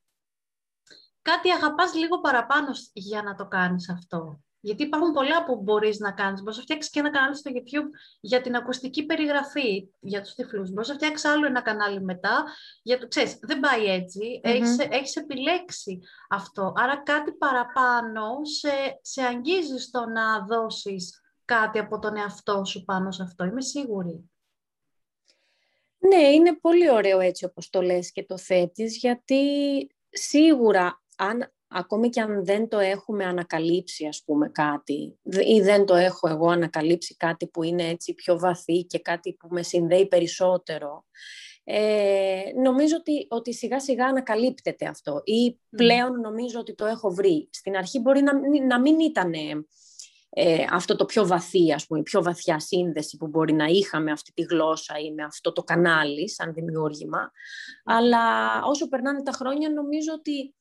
[1.22, 4.40] κάτι αγαπάς λίγο παραπάνω για να το κάνεις αυτό.
[4.64, 6.42] Γιατί υπάρχουν πολλά που μπορείς να κάνεις.
[6.42, 7.90] Μπορείς να φτιάξεις και ένα κανάλι στο YouTube
[8.20, 10.70] για την ακουστική περιγραφή για τους τυφλούς.
[10.72, 12.44] Μπορείς να φτιάξεις άλλο ένα κανάλι μετά.
[12.82, 14.40] Για το, ξέρεις, δεν πάει έτσι.
[14.44, 16.74] Έχεις, έχεις επιλέξει αυτό.
[16.76, 21.21] Άρα κάτι παραπάνω σε, σε αγγίζεις στο να δώσεις
[21.56, 23.44] κάτι από τον εαυτό σου πάνω σε αυτό.
[23.44, 24.30] Είμαι σίγουρη.
[25.98, 29.38] Ναι, είναι πολύ ωραίο έτσι όπως το λες και το θέτεις, γιατί
[30.10, 35.96] σίγουρα αν ακόμη και αν δεν το έχουμε ανακαλύψει, ας πούμε, κάτι, ή δεν το
[35.96, 41.06] έχω εγώ ανακαλύψει κάτι που είναι έτσι πιο βαθύ και κάτι που με συνδέει περισσότερο,
[41.64, 47.50] ε, νομίζω ότι, ότι σιγά σιγά ανακαλύπτεται αυτό ή πλέον νομίζω ότι το έχω βρει.
[47.52, 48.32] Στην αρχή μπορεί να,
[48.68, 49.34] να μην ήταν
[50.34, 54.12] ε, αυτό το πιο βαθύ, ας πούμε, η πιο βαθιά σύνδεση που μπορεί να είχαμε
[54.12, 57.32] αυτή τη γλώσσα ή με αυτό το κανάλι σαν δημιούργημα.
[57.84, 58.26] Αλλά
[58.64, 60.56] όσο περνάνε τα χρόνια νομίζω ότι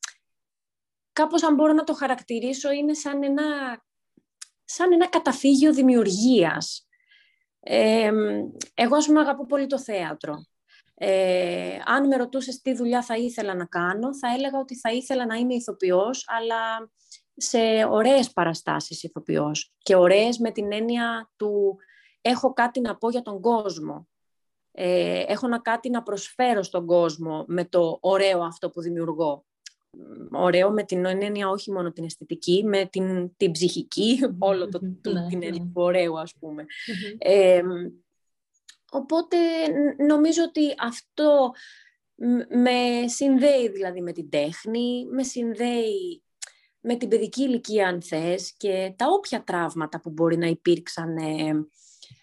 [1.13, 3.45] κάπως αν μπορώ να το χαρακτηρίσω είναι σαν ένα,
[4.65, 6.89] σαν ένα καταφύγιο δημιουργίας.
[7.61, 8.11] Ε,
[8.75, 10.45] εγώ ας πούμε αγαπώ πολύ το θέατρο.
[10.95, 15.27] Ε, αν με ρωτούσες τι δουλειά θα ήθελα να κάνω, θα έλεγα ότι θα ήθελα
[15.27, 16.91] να είμαι ηθοποιός, αλλά
[17.41, 17.59] σε
[17.91, 21.77] ωραίες παραστάσεις ηθοποιός και ωραίες με την έννοια του
[22.21, 24.09] έχω κάτι να πω για τον κόσμο.
[24.73, 29.45] Ε, έχω να κάτι να προσφέρω στον κόσμο με το ωραίο αυτό που δημιουργώ
[30.31, 35.13] ωραίο με την έννοια όχι μόνο την αισθητική, με την, την ψυχική, όλο το, το,
[35.13, 35.47] ναι, την ναι.
[35.47, 36.65] έννοια του ωραίου ας πούμε.
[38.91, 39.37] οπότε
[40.07, 41.53] νομίζω ότι αυτό
[42.49, 46.23] με συνδέει δηλαδή με την τέχνη, με συνδέει
[46.81, 51.69] με την παιδική ηλικία αν θες και τα όποια τραύματα που μπορεί να υπήρξαν ε,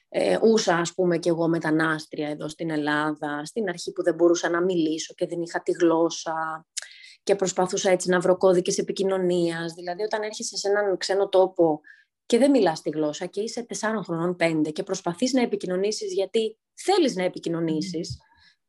[0.10, 4.50] ε, ούσα ας πούμε και εγώ μετανάστρια εδώ στην Ελλάδα, στην αρχή που δεν μπορούσα
[4.50, 6.66] να μιλήσω και δεν είχα τη γλώσσα
[7.24, 9.74] και προσπαθούσα έτσι να βρω κώδικες επικοινωνίας.
[9.74, 11.82] Δηλαδή όταν έρχεσαι σε έναν ξένο τόπο
[12.26, 16.58] και δεν μιλάς τη γλώσσα και είσαι 4 χρονών, 5 και προσπαθείς να επικοινωνήσεις γιατί
[16.74, 18.18] θέλεις να επικοινωνήσεις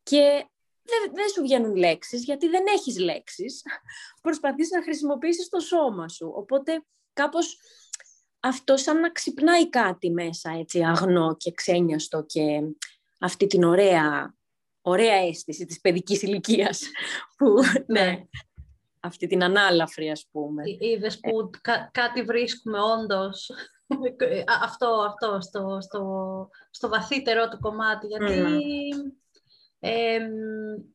[0.03, 0.49] και
[0.89, 3.63] δεν, δεν σου βγαίνουν λέξεις γιατί δεν έχεις λέξεις.
[4.23, 6.33] Προσπαθείς να χρησιμοποιήσεις το σώμα σου.
[6.35, 7.59] Οπότε κάπως
[8.41, 12.61] αυτό σαν να ξυπνάει κάτι μέσα έτσι αγνό και ξένιαστο και
[13.21, 14.35] αυτή την ωραία,
[14.81, 16.83] ωραία αίσθηση της παιδικής ηλικίας
[17.37, 17.55] που
[17.87, 18.23] ναι, ναι
[19.01, 20.63] αυτή την ανάλαφρη ας πούμε.
[20.79, 21.51] Είδες που
[21.91, 23.51] κάτι βρίσκουμε όντως
[24.65, 26.03] αυτό, αυτό στο, στο,
[26.71, 28.55] στο βαθύτερο του κομμάτι γιατί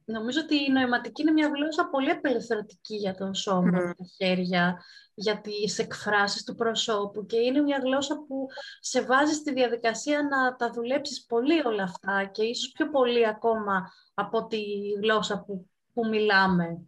[0.06, 3.96] νομίζω ότι η νοηματική είναι μια γλώσσα πολύ απελευθερωτική για τον σώμα, mm.
[3.98, 8.48] τα χέρια, για τις εκφράσεις του προσώπου και είναι μια γλώσσα που
[8.80, 13.92] σε βάζει στη διαδικασία να τα δουλέψεις πολύ όλα αυτά και ίσως πιο πολύ ακόμα
[14.14, 14.62] από τη
[15.02, 16.82] γλώσσα που, που μιλαμε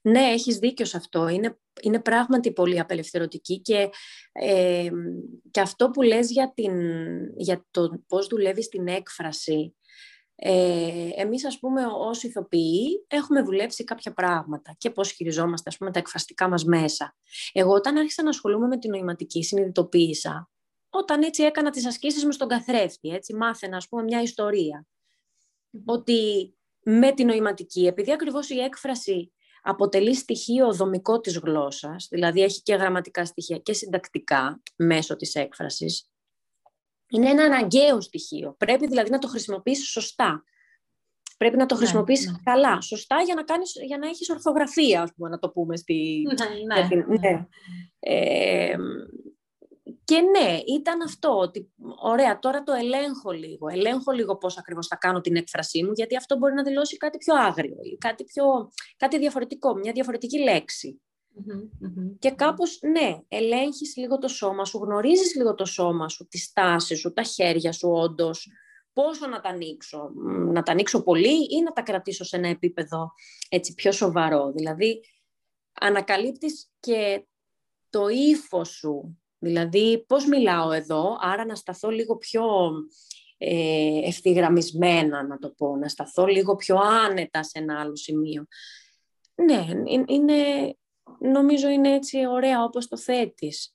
[0.00, 1.28] Ναι, έχεις δίκιο σε αυτό.
[1.28, 3.90] Είναι, είναι πράγματι πολύ απελευθερωτική και,
[5.50, 6.74] και αυτό που λες για, την,
[7.36, 9.74] για το πώς δουλεύεις την έκφραση
[10.44, 15.90] Ε, εμείς, ας πούμε, ως ηθοποιοί έχουμε δουλέψει κάποια πράγματα και πώς χειριζόμαστε, ας πούμε,
[15.90, 17.16] τα εκφραστικά μας μέσα.
[17.52, 20.50] Εγώ όταν άρχισα να ασχολούμαι με την νοηματική, συνειδητοποίησα,
[20.90, 24.86] όταν έτσι έκανα τις ασκήσεις μου στον καθρέφτη, έτσι μάθαινα, ας πούμε, μια ιστορία,
[25.84, 32.62] ότι με την νοηματική, επειδή ακριβώς η έκφραση αποτελεί στοιχείο δομικό της γλώσσας, δηλαδή έχει
[32.62, 36.11] και γραμματικά στοιχεία και συντακτικά μέσω της έκφρασης,
[37.12, 38.54] είναι ένα αναγκαίο στοιχείο.
[38.58, 40.44] Πρέπει δηλαδή να το χρησιμοποιήσεις σωστά.
[41.36, 42.38] Πρέπει να το ναι, χρησιμοποιήσεις ναι.
[42.44, 46.22] καλά, σωστά, για να, κάνεις, για να έχεις ορθογραφία, ας πούμε, να το πούμε στη...
[46.26, 47.18] Ναι, ναι, ναι.
[47.18, 47.46] ναι.
[47.98, 48.76] Ε,
[50.04, 51.72] και ναι, ήταν αυτό, ότι
[52.02, 53.68] ωραία, τώρα το ελέγχω λίγο.
[53.68, 57.18] Ελέγχω λίγο πώς ακριβώς θα κάνω την έκφρασή μου, γιατί αυτό μπορεί να δηλώσει κάτι
[57.18, 58.44] πιο άγριο ή κάτι, πιο,
[58.96, 60.38] κάτι διαφορετικό, μια διαφορετική
[62.18, 66.94] Και κάπως, ναι, ελέγχεις λίγο το σώμα σου, γνωρίζεις λίγο το σώμα σου, τη στάση
[66.94, 68.48] σου, τα χέρια σου όντως,
[68.92, 70.10] πόσο να τα ανοίξω,
[70.52, 73.12] να τα ανοίξω πολύ ή να τα κρατήσω σε ένα επίπεδο
[73.48, 74.52] έτσι πιο σοβαρό.
[74.52, 75.04] Δηλαδή,
[75.72, 77.26] ανακαλύπτεις και
[77.90, 82.44] το ύφος σου, Δηλαδή, πώς μιλάω εδώ, άρα να σταθώ λίγο πιο
[83.38, 88.46] ε, ευθυγραμμισμένα, να το πω, να σταθώ λίγο πιο άνετα σε ένα άλλο σημείο.
[89.34, 89.66] Ναι,
[90.06, 90.34] είναι,
[91.18, 93.74] νομίζω είναι έτσι ωραία όπως το θετεις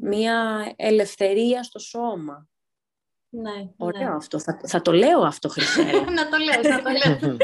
[0.00, 2.48] Μία ελευθερία στο σώμα.
[3.28, 4.14] Ναι, Ωραίο ναι.
[4.14, 4.38] αυτό.
[4.38, 6.10] Θα, θα το λέω αυτό, Χρυσέλα.
[6.10, 7.36] να το λέω, να το λέω.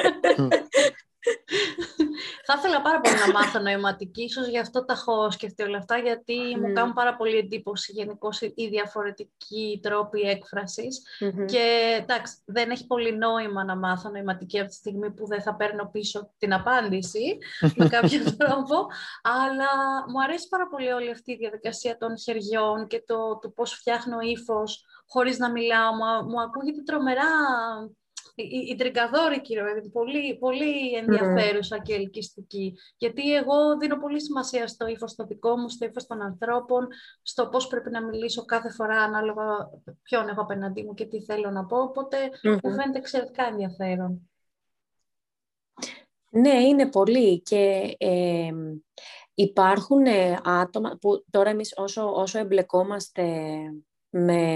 [2.53, 5.97] Θα ήθελα πάρα πολύ να μάθω νοηματική, ίσως γι' αυτό τα έχω σκεφτεί όλα αυτά,
[5.97, 10.21] γιατί μου κάνουν πάρα πολύ εντύπωση γενικώς οι διαφορετικοί τρόποι
[11.45, 15.55] Και εντάξει, δεν έχει πολύ νόημα να μάθω νοηματική από τη στιγμή που δεν θα
[15.55, 17.39] παίρνω πίσω την απάντηση
[17.77, 18.87] με κάποιο τρόπο,
[19.23, 19.71] αλλά
[20.09, 24.21] μου αρέσει πάρα πολύ όλη αυτή η διαδικασία των χεριών και το, το πώς φτιάχνω
[24.21, 25.93] ύφος χωρίς να μιλάω.
[25.93, 27.31] Μου, μου ακούγεται τρομερά
[28.41, 29.57] η, η τριγκαδόρικη,
[29.93, 32.75] πολύ, πολύ ενδιαφέρουσα και ελκυστική.
[32.97, 36.89] Γιατί εγώ δίνω πολύ σημασία στο ύφος το δικό μου, στο ύφος των ανθρώπων,
[37.23, 39.71] στο πώς πρέπει να μιλήσω κάθε φορά ανάλογα
[40.03, 41.79] ποιον έχω απέναντί μου και τι θέλω να πω.
[41.79, 44.31] Οπότε μου φαίνεται εξαιρετικά ενδιαφέρον.
[46.31, 48.51] Ναι, είναι πολύ και ε,
[49.35, 50.07] υπάρχουν
[50.45, 53.25] άτομα που τώρα εμείς όσο, όσο εμπλεκόμαστε
[54.11, 54.55] με,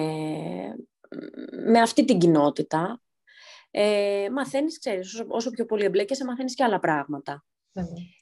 [1.66, 3.00] με αυτή την κοινότητα,
[3.76, 7.44] ε, μαθαίνεις, ξέρεις, όσο, όσο πιο πολύ εμπλέκεσαι, μαθαίνεις και άλλα πράγματα.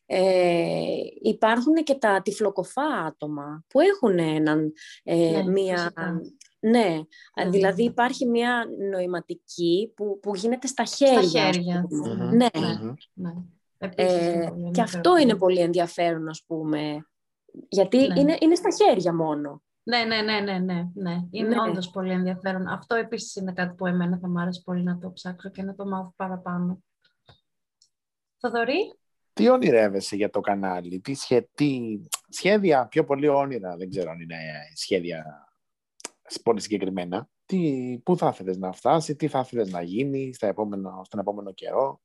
[0.07, 5.93] Ε, υπάρχουν και τα τυφλοκοφά άτομα που έχουν έναν, ε, ναι, μία...
[6.61, 7.01] Ναι,
[7.51, 11.23] δηλαδή υπάρχει μια νοηματική που, που γίνεται στα χέρια.
[11.23, 11.87] Στα χέρια.
[12.33, 12.47] Ναι.
[13.13, 13.33] ναι.
[13.79, 17.07] Ε, και αυτό είναι πολύ ενδιαφέρον, ας πούμε,
[17.69, 18.21] γιατί ναι.
[18.21, 19.63] είναι, είναι στα χέρια μόνο.
[19.85, 21.17] Ναι, ναι, ναι, ναι, ναι, ναι.
[21.31, 21.61] Είναι ναι.
[21.61, 22.69] όντως πολύ ενδιαφέρον.
[22.69, 25.75] Αυτό επίσης είναι κάτι που εμένα θα μου άρεσε πολύ να το ψάξω και να
[25.75, 26.83] το μάθω παραπάνω.
[28.39, 28.99] Θοδωρή;
[29.33, 31.15] Τι ονειρεύεσαι για το κανάλι, τι,
[32.29, 34.37] σχέδια, πιο πολύ όνειρα, δεν ξέρω αν είναι
[34.75, 35.47] σχέδια
[36.43, 37.29] πολύ συγκεκριμένα.
[37.47, 41.53] Τι, πού θα ήθελες να φτάσει, τι θα ήθελες να γίνει στα επόμενο, στον επόμενο
[41.53, 42.01] καιρό;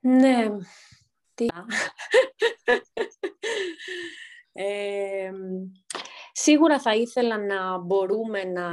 [0.00, 0.48] Ναι,
[1.34, 1.46] τι...
[6.38, 8.68] σίγουρα θα ήθελα να μπορούμε να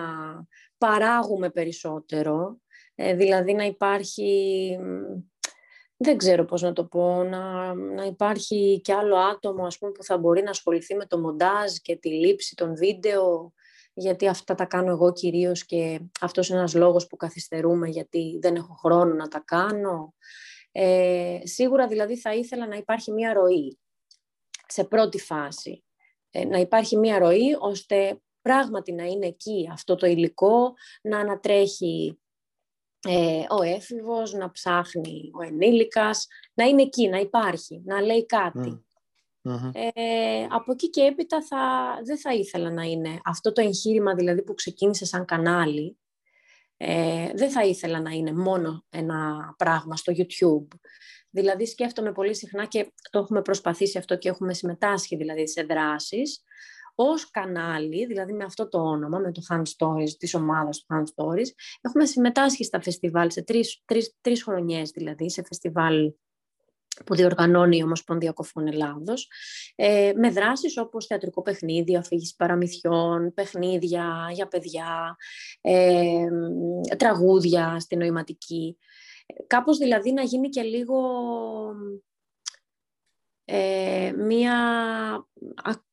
[0.78, 2.58] παράγουμε περισσότερο,
[2.96, 4.78] ε, δηλαδή να υπάρχει,
[5.98, 10.04] δεν ξέρω πώς να το πω, να, να υπάρχει και άλλο άτομο ας πούμε, που
[10.04, 13.54] θα μπορεί να ασχοληθεί με το μοντάζ και τη λήψη των βίντεο,
[13.94, 18.56] γιατί αυτά τα κάνω εγώ κυρίως και αυτός είναι ένας λόγος που καθυστερούμε γιατί δεν
[18.56, 20.14] έχω χρόνο να τα κάνω.
[20.72, 23.80] Ε, σίγουρα δηλαδή θα ήθελα να υπάρχει μια ροή
[24.68, 25.84] σε πρώτη φάση.
[26.36, 32.20] Ε, να υπάρχει μία ροή ώστε πράγματι να είναι εκεί αυτό το υλικό, να ανατρέχει
[33.08, 38.86] ε, ο έφηβος, να ψάχνει ο ενήλικας, να είναι εκεί, να υπάρχει, να λέει κάτι.
[39.74, 44.44] Ε, από εκεί και έπειτα θα, δεν θα ήθελα να είναι αυτό το εγχείρημα δηλαδή
[44.44, 45.98] που ξεκίνησε σαν κανάλι,
[46.78, 50.68] ε, δεν θα ήθελα να είναι μόνο ένα πράγμα στο YouTube.
[51.36, 56.44] Δηλαδή σκέφτομαι πολύ συχνά και το έχουμε προσπαθήσει αυτό και έχουμε συμμετάσχει δηλαδή σε δράσεις
[56.96, 61.04] ως κανάλι, δηλαδή με αυτό το όνομα, με το Hand Stories, της ομάδας του Hand
[61.04, 61.48] Stories,
[61.82, 66.14] έχουμε συμμετάσχει στα φεστιβάλ, σε τρεις, τρεις, τρεις χρονιές δηλαδή, σε φεστιβάλ
[67.06, 69.28] που διοργανώνει η Ομοσπονδία Κοφών Ελλάδος,
[69.76, 75.16] ε, με δράσεις όπως θεατρικό παιχνίδι, αφήγηση παραμυθιών, παιχνίδια για παιδιά,
[75.62, 76.28] ε,
[76.98, 78.78] τραγούδια στη νοηματική.
[79.48, 81.00] Κάπως δηλαδή να γίνει και λίγο
[83.46, 84.56] ε, μία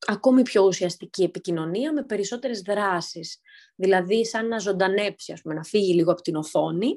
[0.07, 3.40] ακόμη πιο ουσιαστική επικοινωνία με περισσότερες δράσεις.
[3.75, 6.95] Δηλαδή σαν να ζωντανέψει, ας πούμε, να φύγει λίγο από την οθόνη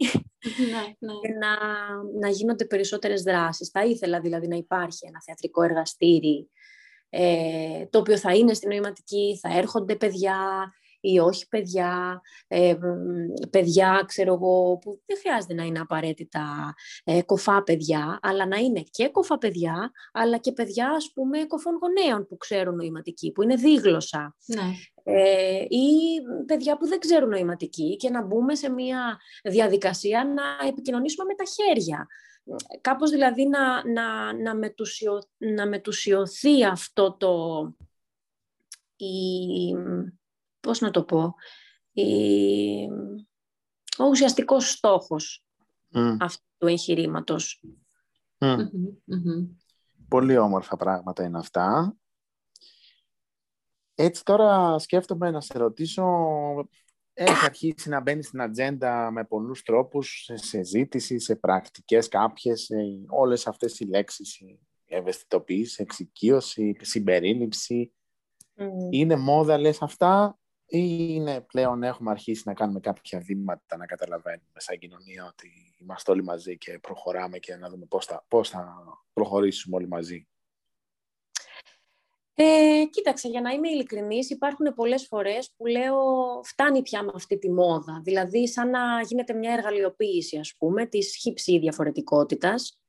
[0.72, 1.14] ναι, ναι.
[1.22, 1.58] και να,
[2.20, 3.70] να γίνονται περισσότερες δράσεις.
[3.70, 6.50] Θα ήθελα δηλαδή να υπάρχει ένα θεατρικό εργαστήρι
[7.16, 10.38] ε, το οποίο θα είναι στην νοηματική, θα έρχονται παιδιά,
[11.06, 12.78] ή όχι παιδιά, ε,
[13.50, 18.84] παιδιά, ξέρω εγώ, που δεν χρειάζεται να είναι απαραίτητα ε, κοφά παιδιά, αλλά να είναι
[18.92, 23.56] και κοφά παιδιά, αλλά και παιδιά, ας πούμε, κοφών γονέων που ξέρουν νοηματική, που είναι
[23.56, 24.36] δίγλωσσα.
[24.46, 24.62] Ναι.
[25.04, 31.26] Ε, ή παιδιά που δεν ξέρουν νοηματική και να μπούμε σε μια διαδικασία να επικοινωνήσουμε
[31.26, 32.08] με τα χέρια.
[32.82, 37.36] Κάπως δηλαδή να, να, να, μετουσιο, να μετουσιωθεί αυτό το...
[38.96, 39.76] Η,
[40.64, 41.34] πώς να το πω,
[43.98, 45.46] ο ουσιαστικός στόχος
[46.20, 47.64] αυτού του εγχειρήματος.
[50.08, 51.96] Πολύ όμορφα πράγματα είναι αυτά.
[53.96, 56.06] Έτσι τώρα σκέφτομαι να σε ρωτήσω,
[57.14, 62.70] έχεις αρχίσει να μπαίνεις στην ατζέντα με πολλούς τρόπους, σε ζήτηση, σε πρακτικές κάποιες,
[63.08, 67.94] όλες αυτές οι λέξεις, η ευαισθητοποίηση, εξοικείωση, συμπερίληψη.
[68.90, 70.43] Είναι μόδα λες αυτά; ή
[70.78, 76.24] είναι πλέον έχουμε αρχίσει να κάνουμε κάποια βήματα να καταλαβαίνουμε σαν κοινωνία ότι είμαστε όλοι
[76.24, 78.84] μαζί και προχωράμε και να δούμε πώς θα, πώς θα
[79.14, 80.28] προχωρήσουμε όλοι μαζί.
[82.36, 85.96] Ε, κοίταξε, για να είμαι ειλικρινής, υπάρχουν πολλές φορές που λέω
[86.44, 88.02] φτάνει πια με αυτή τη μόδα.
[88.04, 92.80] Δηλαδή, σαν να γίνεται μια εργαλειοποίηση, ας πούμε, της χύψη διαφορετικότητας.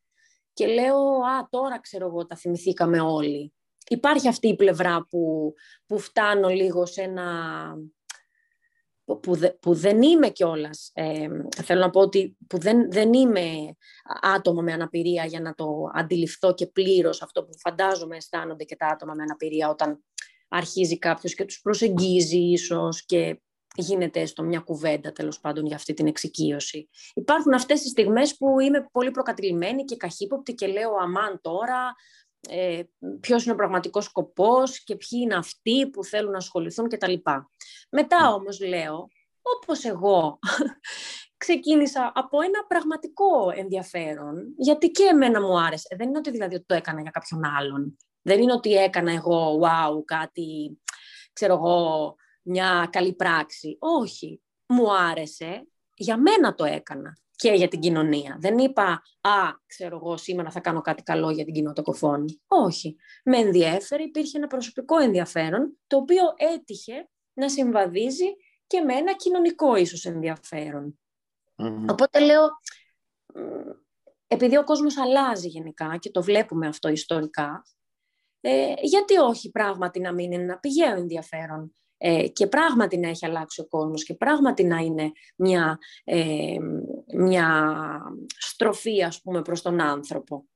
[0.53, 3.54] Και λέω, α, τώρα ξέρω εγώ, τα θυμηθήκαμε όλοι
[3.88, 5.53] υπάρχει αυτή η πλευρά που,
[5.87, 7.25] που φτάνω λίγο σε ένα...
[9.05, 10.90] Που, που δεν είμαι κιόλας.
[10.92, 11.29] Ε,
[11.62, 13.77] θέλω να πω ότι που δεν, δεν είμαι
[14.20, 18.87] άτομο με αναπηρία για να το αντιληφθώ και πλήρως αυτό που φαντάζομαι αισθάνονται και τα
[18.87, 20.05] άτομα με αναπηρία όταν
[20.49, 23.40] αρχίζει κάποιος και τους προσεγγίζει ίσως και
[23.77, 26.88] γίνεται έστω μια κουβέντα τέλος πάντων για αυτή την εξοικείωση.
[27.14, 31.94] Υπάρχουν αυτές τις στιγμές που είμαι πολύ προκατηλημένη και καχύποπτη και λέω αμάν τώρα
[32.49, 32.83] ε,
[33.21, 37.13] ποιος είναι ο πραγματικός σκοπός και ποιοι είναι αυτοί που θέλουν να ασχοληθούν κτλ.
[37.91, 38.27] Μετά ναι.
[38.27, 39.09] όμως λέω,
[39.43, 40.39] όπως εγώ
[41.45, 45.95] ξεκίνησα από ένα πραγματικό ενδιαφέρον, γιατί και εμένα μου άρεσε.
[45.97, 47.97] Δεν είναι ότι δηλαδή το έκανα για κάποιον άλλον.
[48.23, 50.79] Δεν είναι ότι έκανα εγώ, wow, κάτι,
[51.33, 53.77] ξέρω εγώ, μια καλή πράξη.
[53.81, 58.37] Όχι, μου άρεσε, για μένα το έκανα και για την κοινωνία.
[58.40, 62.42] Δεν είπα, α, ξέρω εγώ, σήμερα θα κάνω κάτι καλό για την κοινότητα κοφώνη.
[62.47, 62.97] Όχι.
[63.25, 69.77] Με ενδιέφερε, υπήρχε ένα προσωπικό ενδιαφέρον, το οποίο έτυχε να συμβαδίζει και με ένα κοινωνικό
[69.77, 70.05] ίσως
[71.88, 72.49] Οπότε λέω,
[74.27, 77.62] επειδή ο κόσμος αλλάζει γενικά και το βλέπουμε αυτό ιστορικά,
[78.40, 81.73] ε, γιατί όχι πράγματι να μην είναι ένα πηγαίο ενδιαφέρον
[82.07, 86.57] ε, και πράγματι να έχει αλλάξει ο κόσμος και πράγματι να είναι μια, ε,
[87.17, 87.79] μια
[88.38, 90.47] στροφή ας πούμε προς τον άνθρωπο.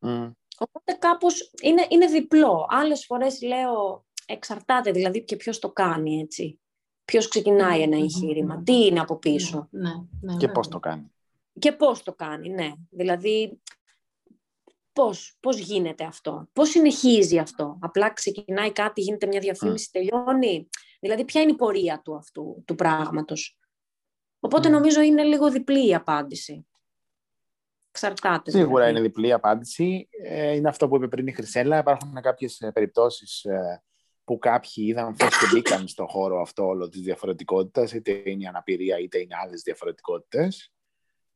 [0.00, 0.32] Mm.
[0.58, 2.66] Οπότε κάπως είναι, είναι διπλό.
[2.70, 6.60] Άλλες φορές λέω εξαρτάται δηλαδή και ποιος το κάνει έτσι.
[7.04, 9.68] Ποιος ξεκινάει ένα εγχείρημα, τι είναι από πίσω.
[9.70, 11.12] Ναι, ναι, και πώς το κάνει.
[11.58, 12.72] Και πώς το κάνει, ναι.
[12.90, 13.60] Δηλαδή
[14.94, 20.68] Πώς, πώς γίνεται αυτό, πώς συνεχίζει αυτό; Απλά ξεκινάει κάτι, γίνεται μια διαφήμιση, τελειώνει;
[21.00, 23.58] Δηλαδή, ποια είναι η πορεία του αυτού, του πράγματος;
[24.44, 26.66] Οπότε νομίζω είναι λίγο διπλή η απάντηση.
[27.90, 28.50] Ξαρτάται.
[28.50, 28.90] Σίγουρα δηλαδή.
[28.90, 30.08] είναι διπλή η απάντηση.
[30.22, 31.78] Ε, είναι αυτό που είπε πριν η Χρυσέλα.
[31.78, 33.82] Υπάρχουν κάποιες ε, περιπτώσεις ε,
[34.24, 38.46] που κάποιοι είδαν φως και μπήκαν στον χώρο αυτό όλο της διαφορετικότητας, είτε είναι η
[38.46, 40.72] αναπηρία είτε είναι άλλες διαφορετικότητες.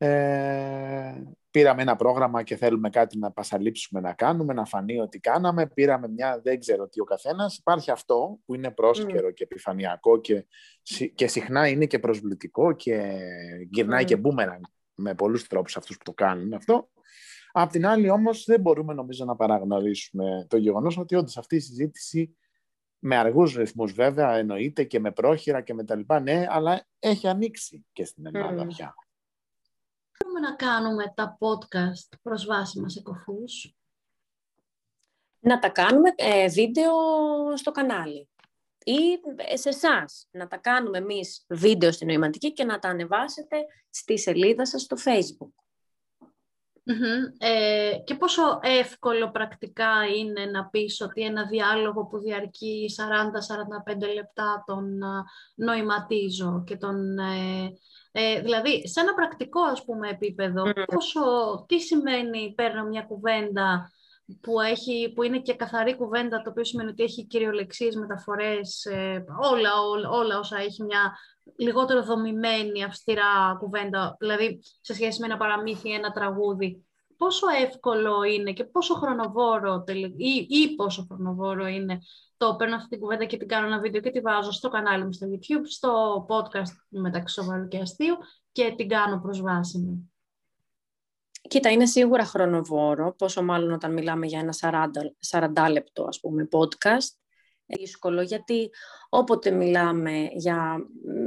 [0.01, 5.67] Ε, πήραμε ένα πρόγραμμα και θέλουμε κάτι να πασαλείψουμε να κάνουμε, να φανεί ότι κάναμε.
[5.67, 7.57] Πήραμε μια, δεν ξέρω τι ο καθένας.
[7.57, 9.33] Υπάρχει αυτό που είναι πρόσκαιρο mm.
[9.33, 10.45] και επιφανειακό και,
[11.15, 13.19] και συχνά είναι και προσβλητικό και
[13.69, 14.05] γυρνάει mm.
[14.05, 14.61] και μπούμεραν
[14.95, 16.89] με πολλούς τρόπους αυτούς που το κάνουν αυτό.
[17.51, 21.59] Απ' την άλλη όμως δεν μπορούμε νομίζω να παραγνωρίσουμε το γεγονός ότι όντως αυτή η
[21.59, 22.37] συζήτηση
[22.99, 27.27] με αργούς ρυθμούς βέβαια εννοείται και με πρόχειρα και με τα λοιπά, ναι, αλλά έχει
[27.27, 28.67] ανοίξει και στην Ελλάδα mm.
[28.67, 28.93] πια
[30.29, 33.75] μπορούμε να κάνουμε τα podcast προσβάσιμα σε κοφούς;
[35.39, 36.93] Να τα κάνουμε ε, βίντεο
[37.57, 38.29] στο κανάλι
[38.83, 39.19] ή
[39.53, 43.57] σε εσάς να τα κάνουμε εμείς βίντεο στην νοηματική και να τα ανεβάσετε
[43.89, 45.51] στη σελίδα σας στο facebook.
[47.37, 52.89] Ε, και πόσο εύκολο πρακτικά είναι να πεις ότι ένα διάλογο που διαρκεί
[53.95, 54.99] 40-45 λεπτά τον
[55.55, 57.73] νοηματίζω και τον ε,
[58.11, 61.21] ε, δηλαδή, σε ένα πρακτικό ας πούμε, επίπεδο, πόσο,
[61.67, 63.91] τι σημαίνει παίρνω μια κουβέντα
[64.41, 69.25] που, έχει, που είναι και καθαρή κουβέντα, το οποίο σημαίνει ότι έχει κυριολεξίες, μεταφορές, ε,
[69.51, 71.17] όλα, όλα, όλα όσα έχει μια
[71.57, 76.83] λιγότερο δομημένη, αυστηρά κουβέντα, δηλαδή σε σχέση με ένα παραμύθι, ένα τραγούδι.
[77.17, 79.83] Πόσο εύκολο είναι και πόσο χρονοβόρο
[80.17, 81.99] ή, ή πόσο χρονοβόρο είναι
[82.39, 85.03] το παίρνω αυτή την κουβέντα και την κάνω ένα βίντεο και τη βάζω στο κανάλι
[85.05, 88.15] μου στο YouTube, στο podcast μεταξύ σοβαρού και αστείου
[88.51, 90.11] και την κάνω προσβάσιμη.
[91.41, 96.47] Κοίτα, είναι σίγουρα χρονοβόρο, πόσο μάλλον όταν μιλάμε για ένα 40, 40 λεπτό ας πούμε
[96.51, 97.17] podcast.
[97.65, 98.69] Δύσκολο, γιατί
[99.09, 100.77] όποτε μιλάμε για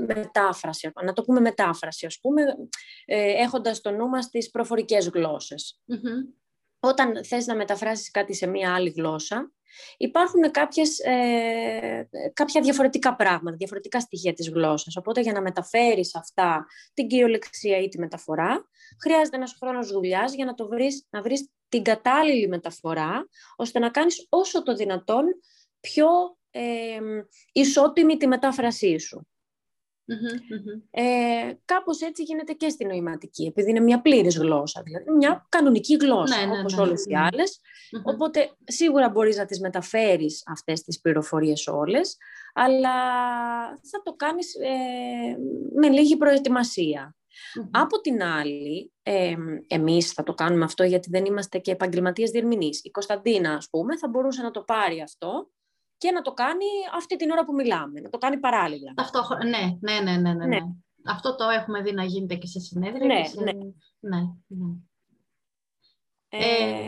[0.07, 2.43] μετάφραση, να το πούμε μετάφραση, ας πούμε,
[3.05, 5.11] ε, έχοντας στο νου μας τις προφορικές
[6.81, 9.53] Όταν θες να μεταφράσεις κάτι σε μία άλλη γλώσσα,
[9.97, 14.97] υπάρχουν κάποιες, ε, κάποια διαφορετικά πράγματα, διαφορετικά στοιχεία της γλώσσας.
[14.97, 18.69] Οπότε για να μεταφέρεις αυτά, την κυριολεξία ή τη μεταφορά,
[19.03, 23.91] χρειάζεται ένας χρόνος δουλειάς για να, το βρεις, να βρεις την κατάλληλη μεταφορά, ώστε να
[23.91, 25.25] κάνεις όσο το δυνατόν
[25.81, 26.09] πιο
[26.51, 26.99] ε,
[27.53, 29.27] ισότιμη τη μετάφρασή σου.
[30.91, 31.03] Ε,
[31.65, 36.37] κάπως έτσι γίνεται και στην νοηματική, επειδή είναι μια πλήρης γλώσσα, δηλαδή μια κανονική γλώσσα,
[36.37, 37.61] ναι, ναι, όπως ναι, όλες οι αλλες
[38.03, 42.17] Οπότε σίγουρα μπορείς να τις μεταφέρεις αυτές τις πληροφορίες όλες,
[42.55, 42.91] αλλά
[43.67, 45.37] θα το κάνεις ε,
[45.75, 46.17] με λίγη
[47.71, 49.35] Από την άλλη, ε,
[49.67, 52.81] εμείς θα το κάνουμε αυτό γιατί δεν είμαστε και επαγγελματίες διερμηνείς.
[52.85, 55.51] Η Κωνσταντίνα, ας πούμε, θα μπορούσε να το πάρει αυτό
[56.03, 58.95] και να το κάνει αυτή την ώρα που μιλάμε, να το κάνει παράλληλα.
[58.97, 60.59] Αυτό, ναι, ναι, ναι, ναι, ναι, ναι.
[61.07, 63.07] Αυτό το έχουμε δει να γίνεται και σε συνέδρια.
[63.07, 63.43] Ναι, σε...
[63.43, 63.53] ναι.
[64.01, 64.67] ναι, ναι.
[66.29, 66.87] Ε...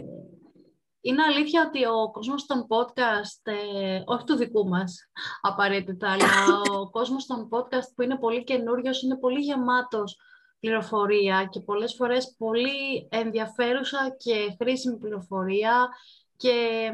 [1.00, 5.10] είναι αλήθεια ότι ο κόσμος των podcast, ε, όχι του δικού μας
[5.40, 6.26] απαραίτητα, αλλά
[6.80, 10.16] ο κόσμος των podcast που είναι πολύ καινούριος είναι πολύ γεμάτος
[10.60, 15.88] πληροφορία και πολλές φορές πολύ ενδιαφέρουσα και χρήσιμη πληροφορία
[16.36, 16.90] και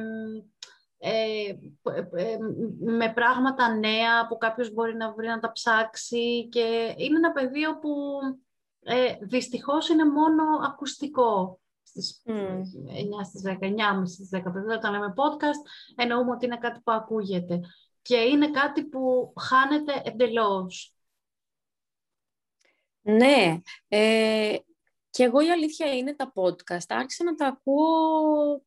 [1.03, 1.49] ε,
[2.15, 2.37] ε,
[2.81, 7.79] με πράγματα νέα που κάποιος μπορεί να βρει να τα ψάξει και είναι ένα πεδίο
[7.79, 8.19] που
[8.83, 12.33] ε, δυστυχώς είναι μόνο ακουστικό στις mm.
[12.33, 12.63] 9
[13.25, 14.43] στις 10, 9 στις 10
[14.77, 17.61] όταν λέμε podcast εννοούμε ότι είναι κάτι που ακούγεται
[18.03, 20.95] και είναι κάτι που χάνεται εντελώς.
[23.01, 24.57] Ναι, ε,
[25.11, 28.63] και εγώ η αλήθεια είναι τα podcast άρχισα να τα ακούω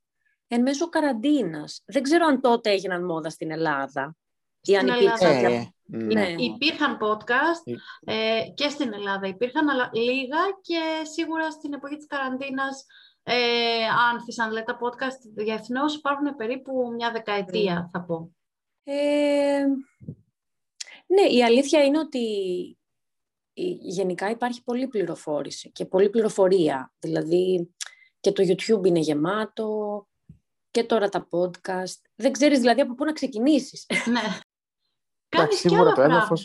[0.53, 1.83] εν μέσω καραντίνας.
[1.85, 4.15] Δεν ξέρω αν τότε έγιναν μόδα στην Ελλάδα.
[4.61, 5.27] Στην αν Ελλάδα.
[5.27, 6.13] Ε, ναι.
[6.13, 6.35] ναι.
[6.37, 7.73] Υπήρχαν podcast
[8.05, 10.81] ε, και στην Ελλάδα υπήρχαν, αλλά λίγα και
[11.11, 12.85] σίγουρα στην εποχή της καραντίνας
[13.23, 17.87] ε, άνθησαν λέει, τα podcast διεθνώς υπάρχουν περίπου μια δεκαετία ναι.
[17.91, 18.35] θα πω.
[18.83, 19.65] Ε,
[21.05, 22.27] ναι, η αλήθεια είναι ότι
[23.79, 26.93] γενικά υπάρχει πολλή πληροφόρηση και πολλή πληροφορία.
[26.99, 27.73] Δηλαδή
[28.19, 30.07] και το YouTube είναι γεμάτο,
[30.73, 31.99] και τώρα τα podcast.
[32.15, 33.85] Δεν ξέρεις δηλαδή από πού να ξεκινήσεις.
[34.05, 34.21] Ναι.
[35.37, 36.35] Κάνεις και άλλα πράγματα.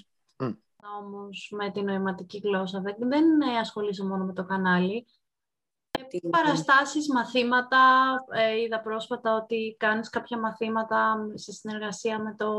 [0.98, 2.80] Όμως με την νοηματική γλώσσα.
[2.80, 5.06] Δεν, δεν ασχολείσαι μόνο με το κανάλι.
[6.08, 7.78] Τι Παραστάσεις, μαθήματα.
[8.30, 12.52] Ε, είδα πρόσφατα ότι κάνεις κάποια μαθήματα σε συνεργασία με το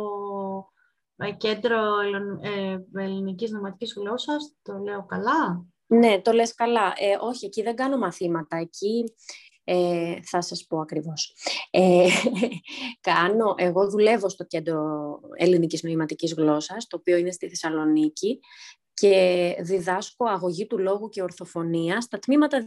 [1.15, 1.99] ε, Κέντρο
[2.41, 4.55] ε, Ελληνικής Νοηματικής Γλώσσας.
[4.61, 6.93] Το λέω καλά; Ναι, το λες καλά.
[6.97, 8.57] Ε, όχι, εκεί δεν κάνω μαθήματα.
[8.57, 9.13] Εκεί
[9.71, 11.35] ε, θα σας πω ακριβώς.
[11.71, 12.07] Ε,
[13.09, 14.81] κάνω, εγώ δουλεύω στο Κέντρο
[15.35, 18.39] Ελληνικής Νοηματικής Γλώσσας, το οποίο είναι στη Θεσσαλονίκη
[18.93, 22.63] και διδάσκω αγωγή του λόγου και ορθοφωνίας στα τμήματα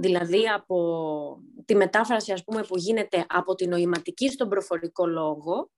[0.00, 5.70] Δηλαδή από τη μετάφραση ας πούμε, που γίνεται από τη νοηματική στον προφορικό λόγο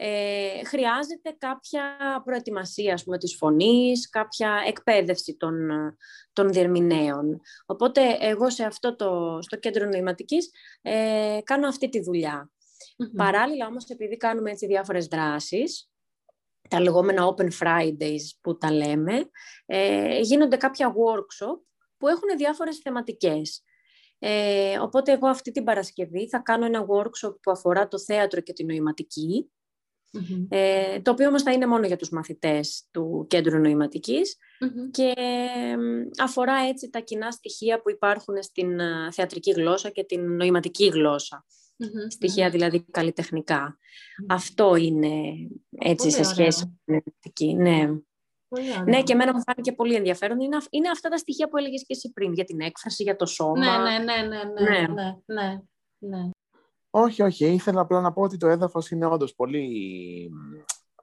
[0.00, 5.68] ε, χρειάζεται κάποια προετοιμασία ας πούμε, της φωνής, κάποια εκπαίδευση των,
[6.32, 7.40] των διερμηνέων.
[7.66, 10.50] Οπότε εγώ σε αυτό το, στο κέντρο νοηματικής
[10.82, 12.50] ε, κάνω αυτή τη δουλειά.
[13.16, 15.90] Παράλληλα όμως επειδή κάνουμε έτσι διάφορες δράσεις,
[16.68, 19.30] τα λεγόμενα Open Fridays που τα λέμε,
[19.66, 21.60] ε, γίνονται κάποια workshop
[21.96, 23.62] που έχουν διάφορες θεματικές.
[24.18, 28.52] Ε, οπότε εγώ αυτή την Παρασκευή θα κάνω ένα workshop που αφορά το θέατρο και
[28.52, 29.50] τη νοηματική
[30.48, 33.58] ε, το οποίο όμως θα είναι μόνο για τους μαθητές του Κέντρου
[34.90, 35.14] και
[36.22, 40.90] αφορά έτσι τα κοινά στοιχεία που υπάρχουν στην ε, θεατρική γλώσσα και την νοηματική
[42.08, 43.78] Στοιχεία δηλαδή καλλιτεχνικά.
[44.28, 45.10] Αυτό είναι
[45.78, 47.54] έτσι σε σχέση με την νοηματική.
[47.54, 47.88] Ναι.
[48.84, 50.40] ναι, και εμένα μου φάνηκε πολύ ενδιαφέρον.
[50.40, 53.26] Είναι, είναι αυτά τα στοιχεία που έλεγες και εσύ πριν, για την έκφραση, για το
[53.26, 53.78] σώμα.
[53.78, 55.60] Ναι, ναι, ναι, ναι, ναι, ναι, ναι,
[55.98, 56.30] ναι.
[57.00, 57.46] Όχι, όχι.
[57.46, 59.80] Ήθελα απλά να πω ότι το έδαφος είναι όντως πολύ,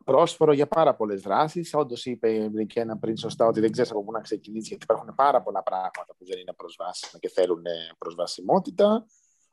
[0.05, 1.73] πρόσφορο για πάρα πολλές δράσεις.
[1.73, 5.15] Όντως, είπε η ένα πριν σωστά ότι δεν ξέρεις από πού να ξεκινήσεις, γιατί υπάρχουν
[5.15, 7.63] πάρα πολλά πράγματα που δεν είναι προσβάσιμα και θέλουν
[7.97, 9.05] προσβασιμότητα.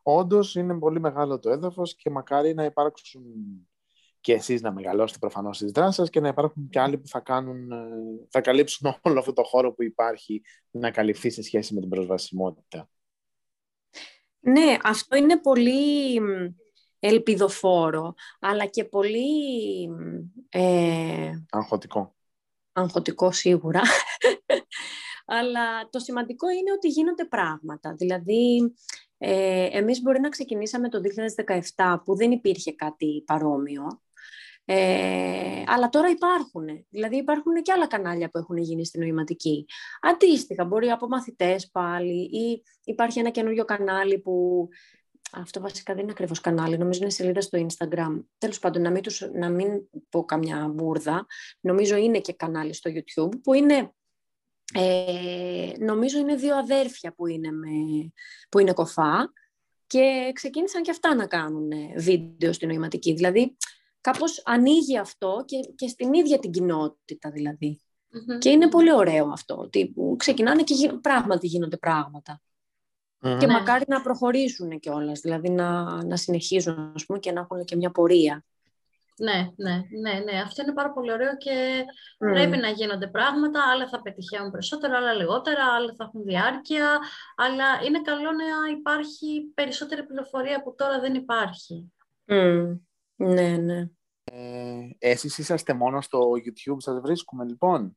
[0.02, 3.22] Όντως, είναι πολύ μεγάλο το έδαφος και μακάρι να υπάρξουν
[4.20, 7.20] και εσείς να μεγαλώσετε προφανώς τις δράσεις σας και να υπάρχουν και άλλοι που θα,
[7.20, 7.86] κάνουν, ε,
[8.28, 12.88] θα καλύψουν όλο αυτό το χώρο που υπάρχει να καλυφθεί σε σχέση με την προσβασιμότητα.
[14.44, 16.20] Ναι, αυτό είναι πολύ
[16.98, 19.88] ελπιδοφόρο, αλλά και πολύ...
[20.48, 22.14] Ε, αγχωτικό.
[22.72, 23.80] Αγχωτικό σίγουρα.
[25.36, 27.94] αλλά το σημαντικό είναι ότι γίνονται πράγματα.
[27.94, 28.74] Δηλαδή,
[29.18, 31.00] ε, εμείς μπορεί να ξεκινήσαμε το
[31.76, 34.02] 2017 που δεν υπήρχε κάτι παρόμοιο
[34.64, 36.86] ε, αλλά τώρα υπάρχουν.
[36.88, 39.66] Δηλαδή υπάρχουν και άλλα κανάλια που έχουν γίνει στην νοηματική.
[40.00, 44.68] Αντίστοιχα, μπορεί από μαθητές πάλι ή υπάρχει ένα καινούριο κανάλι που...
[45.34, 48.24] Αυτό βασικά δεν είναι ακριβώς κανάλι, νομίζω είναι σελίδα στο Instagram.
[48.38, 49.68] Τέλος πάντων, να μην, τους, να μην
[50.08, 51.26] πω καμιά μπουρδα,
[51.60, 53.92] νομίζω είναι και κανάλι στο YouTube που είναι
[54.74, 57.68] ε, νομίζω είναι δύο αδέρφια που είναι, με,
[58.48, 59.32] που είναι κοφά
[59.86, 63.12] και ξεκίνησαν και αυτά να κάνουν βίντεο στη νοηματική.
[63.12, 63.56] Δηλαδή,
[64.02, 67.80] κάπως ανοίγει αυτό και, και στην ίδια την κοινότητα δηλαδη
[68.38, 71.76] Και είναι πολύ ωραίο αυτό, ότι ξεκινάνε και πράγματι γίνονται
[73.22, 73.52] Και ναι.
[73.52, 77.90] μακάρι να προχωρήσουν κιόλας, δηλαδή να, να συνεχίζουν ας πούμε, και να έχουν και μια
[77.90, 78.44] πορεία.
[79.18, 80.40] Ναι, ναι, ναι, ναι.
[80.40, 81.84] Αυτό είναι πάρα πολύ ωραίο και
[82.18, 83.60] πρέπει να γίνονται πράγματα.
[83.72, 86.98] Άλλα θα πετυχαίνουν περισσότερο, άλλα λιγότερα, άλλα θα έχουν διάρκεια.
[87.36, 91.92] Αλλά είναι καλό να υπάρχει περισσότερη πληροφορία που τώρα δεν υπάρχει.
[93.22, 93.88] Ναι, ναι.
[94.24, 97.96] Ε, εσείς είσαστε μόνο στο YouTube, σας βρίσκουμε λοιπόν;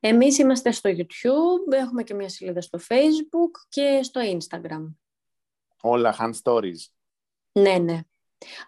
[0.00, 4.94] Εμείς είμαστε στο YouTube, έχουμε και μια σελίδα στο Facebook και στο Instagram.
[5.82, 6.92] Όλα hand stories.
[7.52, 8.00] Ναι, ναι.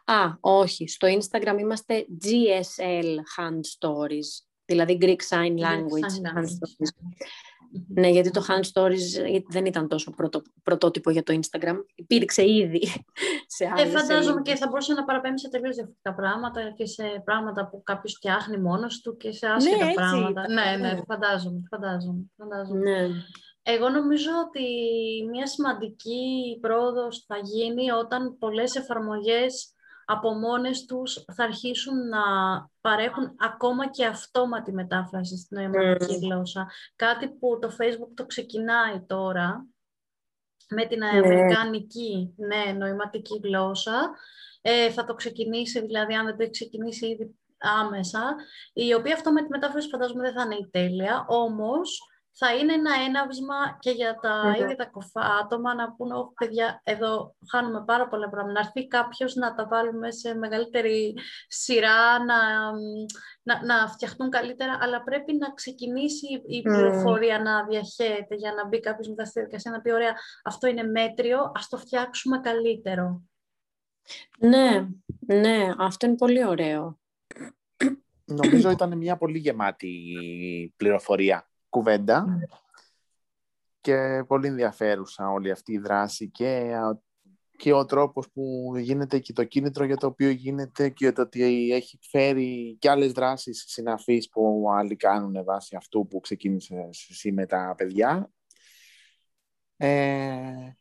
[0.05, 0.89] Α, όχι.
[0.89, 6.89] Στο Instagram είμαστε GSL hand stories, δηλαδή Greek Sign Language hand stories.
[7.89, 11.85] Ναι, γιατί το Hand Stories δεν ήταν τόσο πρωτο, πρωτότυπο για το Instagram.
[11.95, 12.81] Υπήρξε ήδη
[13.57, 17.23] σε άλλες ε, Φαντάζομαι και θα μπορούσε να παραπέμψει σε τελείως διαφορετικά πράγματα και σε
[17.25, 20.49] πράγματα που κάποιος φτιάχνει μόνος του και σε άσχετα ναι, πράγματα.
[20.49, 22.81] Ναι, ναι, φαντάζομαι, φαντάζομαι, φαντάζομαι.
[22.81, 23.09] Ναι.
[23.63, 24.65] Εγώ νομίζω ότι
[25.31, 29.73] μια σημαντική πρόοδος θα γίνει όταν πολλές εφαρμογές
[30.11, 32.21] από μόνες τους θα αρχίσουν να
[32.81, 36.21] παρέχουν ακόμα και αυτόματη μετάφραση στην νοηματική mm.
[36.21, 36.71] γλώσσα.
[36.97, 39.67] Κάτι που το Facebook το ξεκινάει τώρα
[40.69, 41.09] με την ναι.
[41.09, 44.11] αμερικανική ναι, νοηματική γλώσσα.
[44.61, 48.37] Ε, θα το ξεκινήσει, δηλαδή αν δεν το έχει ξεκινήσει ήδη άμεσα,
[48.73, 52.08] η οποία αυτόματη μετάφραση φαντάζομαι δεν θα είναι η τέλεια, όμως
[52.41, 56.81] θα είναι ένα έναυσμα και για τα ίδια τα κοφά άτομα να πούνε «Όχι παιδιά,
[56.85, 58.61] εδώ χάνουμε πάρα πολλά πράγματα».
[58.61, 61.15] Να έρθει κάποιος να τα βάλουμε σε μεγαλύτερη
[61.49, 62.37] σειρά, να,
[63.43, 68.81] να, να φτιαχτούν καλύτερα, αλλά πρέπει να ξεκινήσει η πληροφορία να διαχέεται για να μπει
[68.81, 70.15] κάποιος μετά στη διαδικασία να πει «Ωραία,
[70.45, 73.23] αυτό είναι μέτριο, ας το φτιάξουμε καλύτερο».
[74.39, 76.99] Ναι, ναι, αυτό είναι πολύ ωραίο.
[78.25, 79.93] Νομίζω ήταν μια πολύ γεμάτη
[80.77, 82.45] πληροφορία κουβέντα ναι.
[83.81, 86.75] και πολύ ενδιαφέρουσα όλη αυτή η δράση και,
[87.57, 91.71] και ο τρόπος που γίνεται και το κίνητρο για το οποίο γίνεται και το ότι
[91.73, 97.47] έχει φέρει και άλλες δράσεις συναφείς που άλλοι κάνουν βάσει αυτού που ξεκίνησε εσύ με
[97.47, 98.31] τα παιδιά.
[99.77, 100.73] Ε,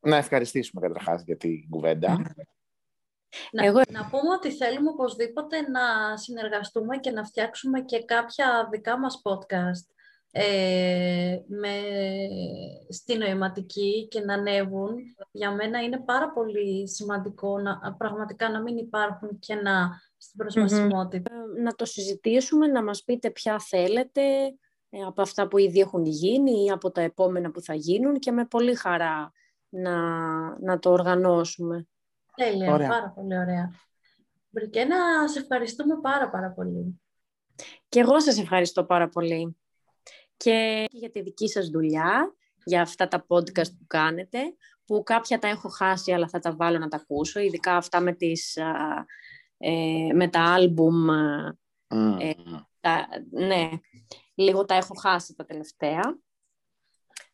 [0.00, 2.34] να ευχαριστήσουμε καταρχάς για την κουβέντα.
[3.52, 3.62] Ναι.
[3.62, 3.80] Να, Εγώ...
[3.90, 9.94] να πούμε ότι θέλουμε οπωσδήποτε να συνεργαστούμε και να φτιάξουμε και κάποια δικά μας podcast
[10.32, 11.74] ε, με,
[12.88, 14.96] στη νοηματική και να ανέβουν.
[15.30, 21.32] Για μένα είναι πάρα πολύ σημαντικό να, πραγματικά να μην υπάρχουν κενά στην προσβασιμότητα.
[21.34, 24.22] Ε, να το συζητήσουμε, να μας πείτε ποια θέλετε
[24.90, 28.32] ε, από αυτά που ήδη έχουν γίνει ή από τα επόμενα που θα γίνουν και
[28.32, 29.32] με πολύ χαρά
[29.68, 29.96] να,
[30.60, 31.88] να το οργανώσουμε.
[32.44, 33.70] Τέλεια, πάρα πολύ ωραία.
[34.50, 37.00] Βρικένα, σε ευχαριστούμε πάρα πάρα πολύ.
[37.88, 39.56] Και εγώ σας ευχαριστώ πάρα πολύ.
[40.36, 42.34] Και για τη δική σας δουλειά,
[42.64, 44.38] για αυτά τα podcast που κάνετε,
[44.84, 48.12] που κάποια τα έχω χάσει, αλλά θα τα βάλω να τα ακούσω, ειδικά αυτά με,
[48.12, 48.56] τις,
[49.58, 51.08] ε, με τα άλμπουμ.
[52.18, 52.32] Ε,
[52.80, 53.70] τα, ναι,
[54.34, 56.18] λίγο τα έχω χάσει τα τελευταία.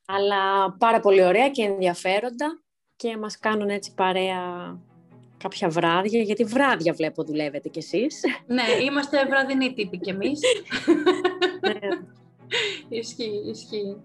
[0.06, 2.62] Αλλά πάρα πολύ ωραία και ενδιαφέροντα
[2.96, 4.78] και μας κάνουν έτσι παρέα
[5.38, 8.20] κάποια βράδια, γιατί βράδια βλέπω δουλεύετε κι εσείς.
[8.46, 10.40] Ναι, είμαστε βραδινοί τύποι κι εμείς.
[11.66, 11.88] ναι.
[12.88, 13.96] Ισχύει, ισχύει.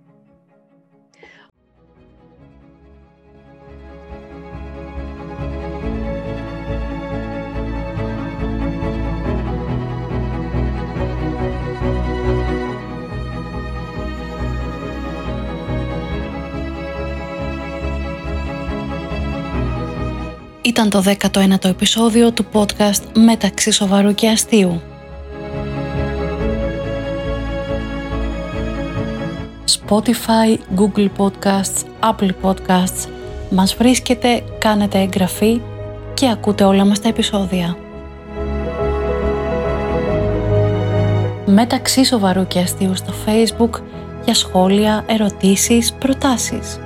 [20.72, 24.82] Ήταν το 19ο επεισόδιο του podcast «Μεταξύ σοβαρού και αστείου».
[29.65, 33.09] Spotify, Google Podcasts, Apple Podcasts.
[33.49, 35.61] Μας βρίσκετε, κάνετε εγγραφή
[36.13, 37.78] και ακούτε όλα μας τα επεισόδια.
[41.45, 43.82] Μεταξύ σοβαρού και αστείου στο Facebook
[44.26, 46.80] για σχόλια, ερωτήσεις, προτάσεις.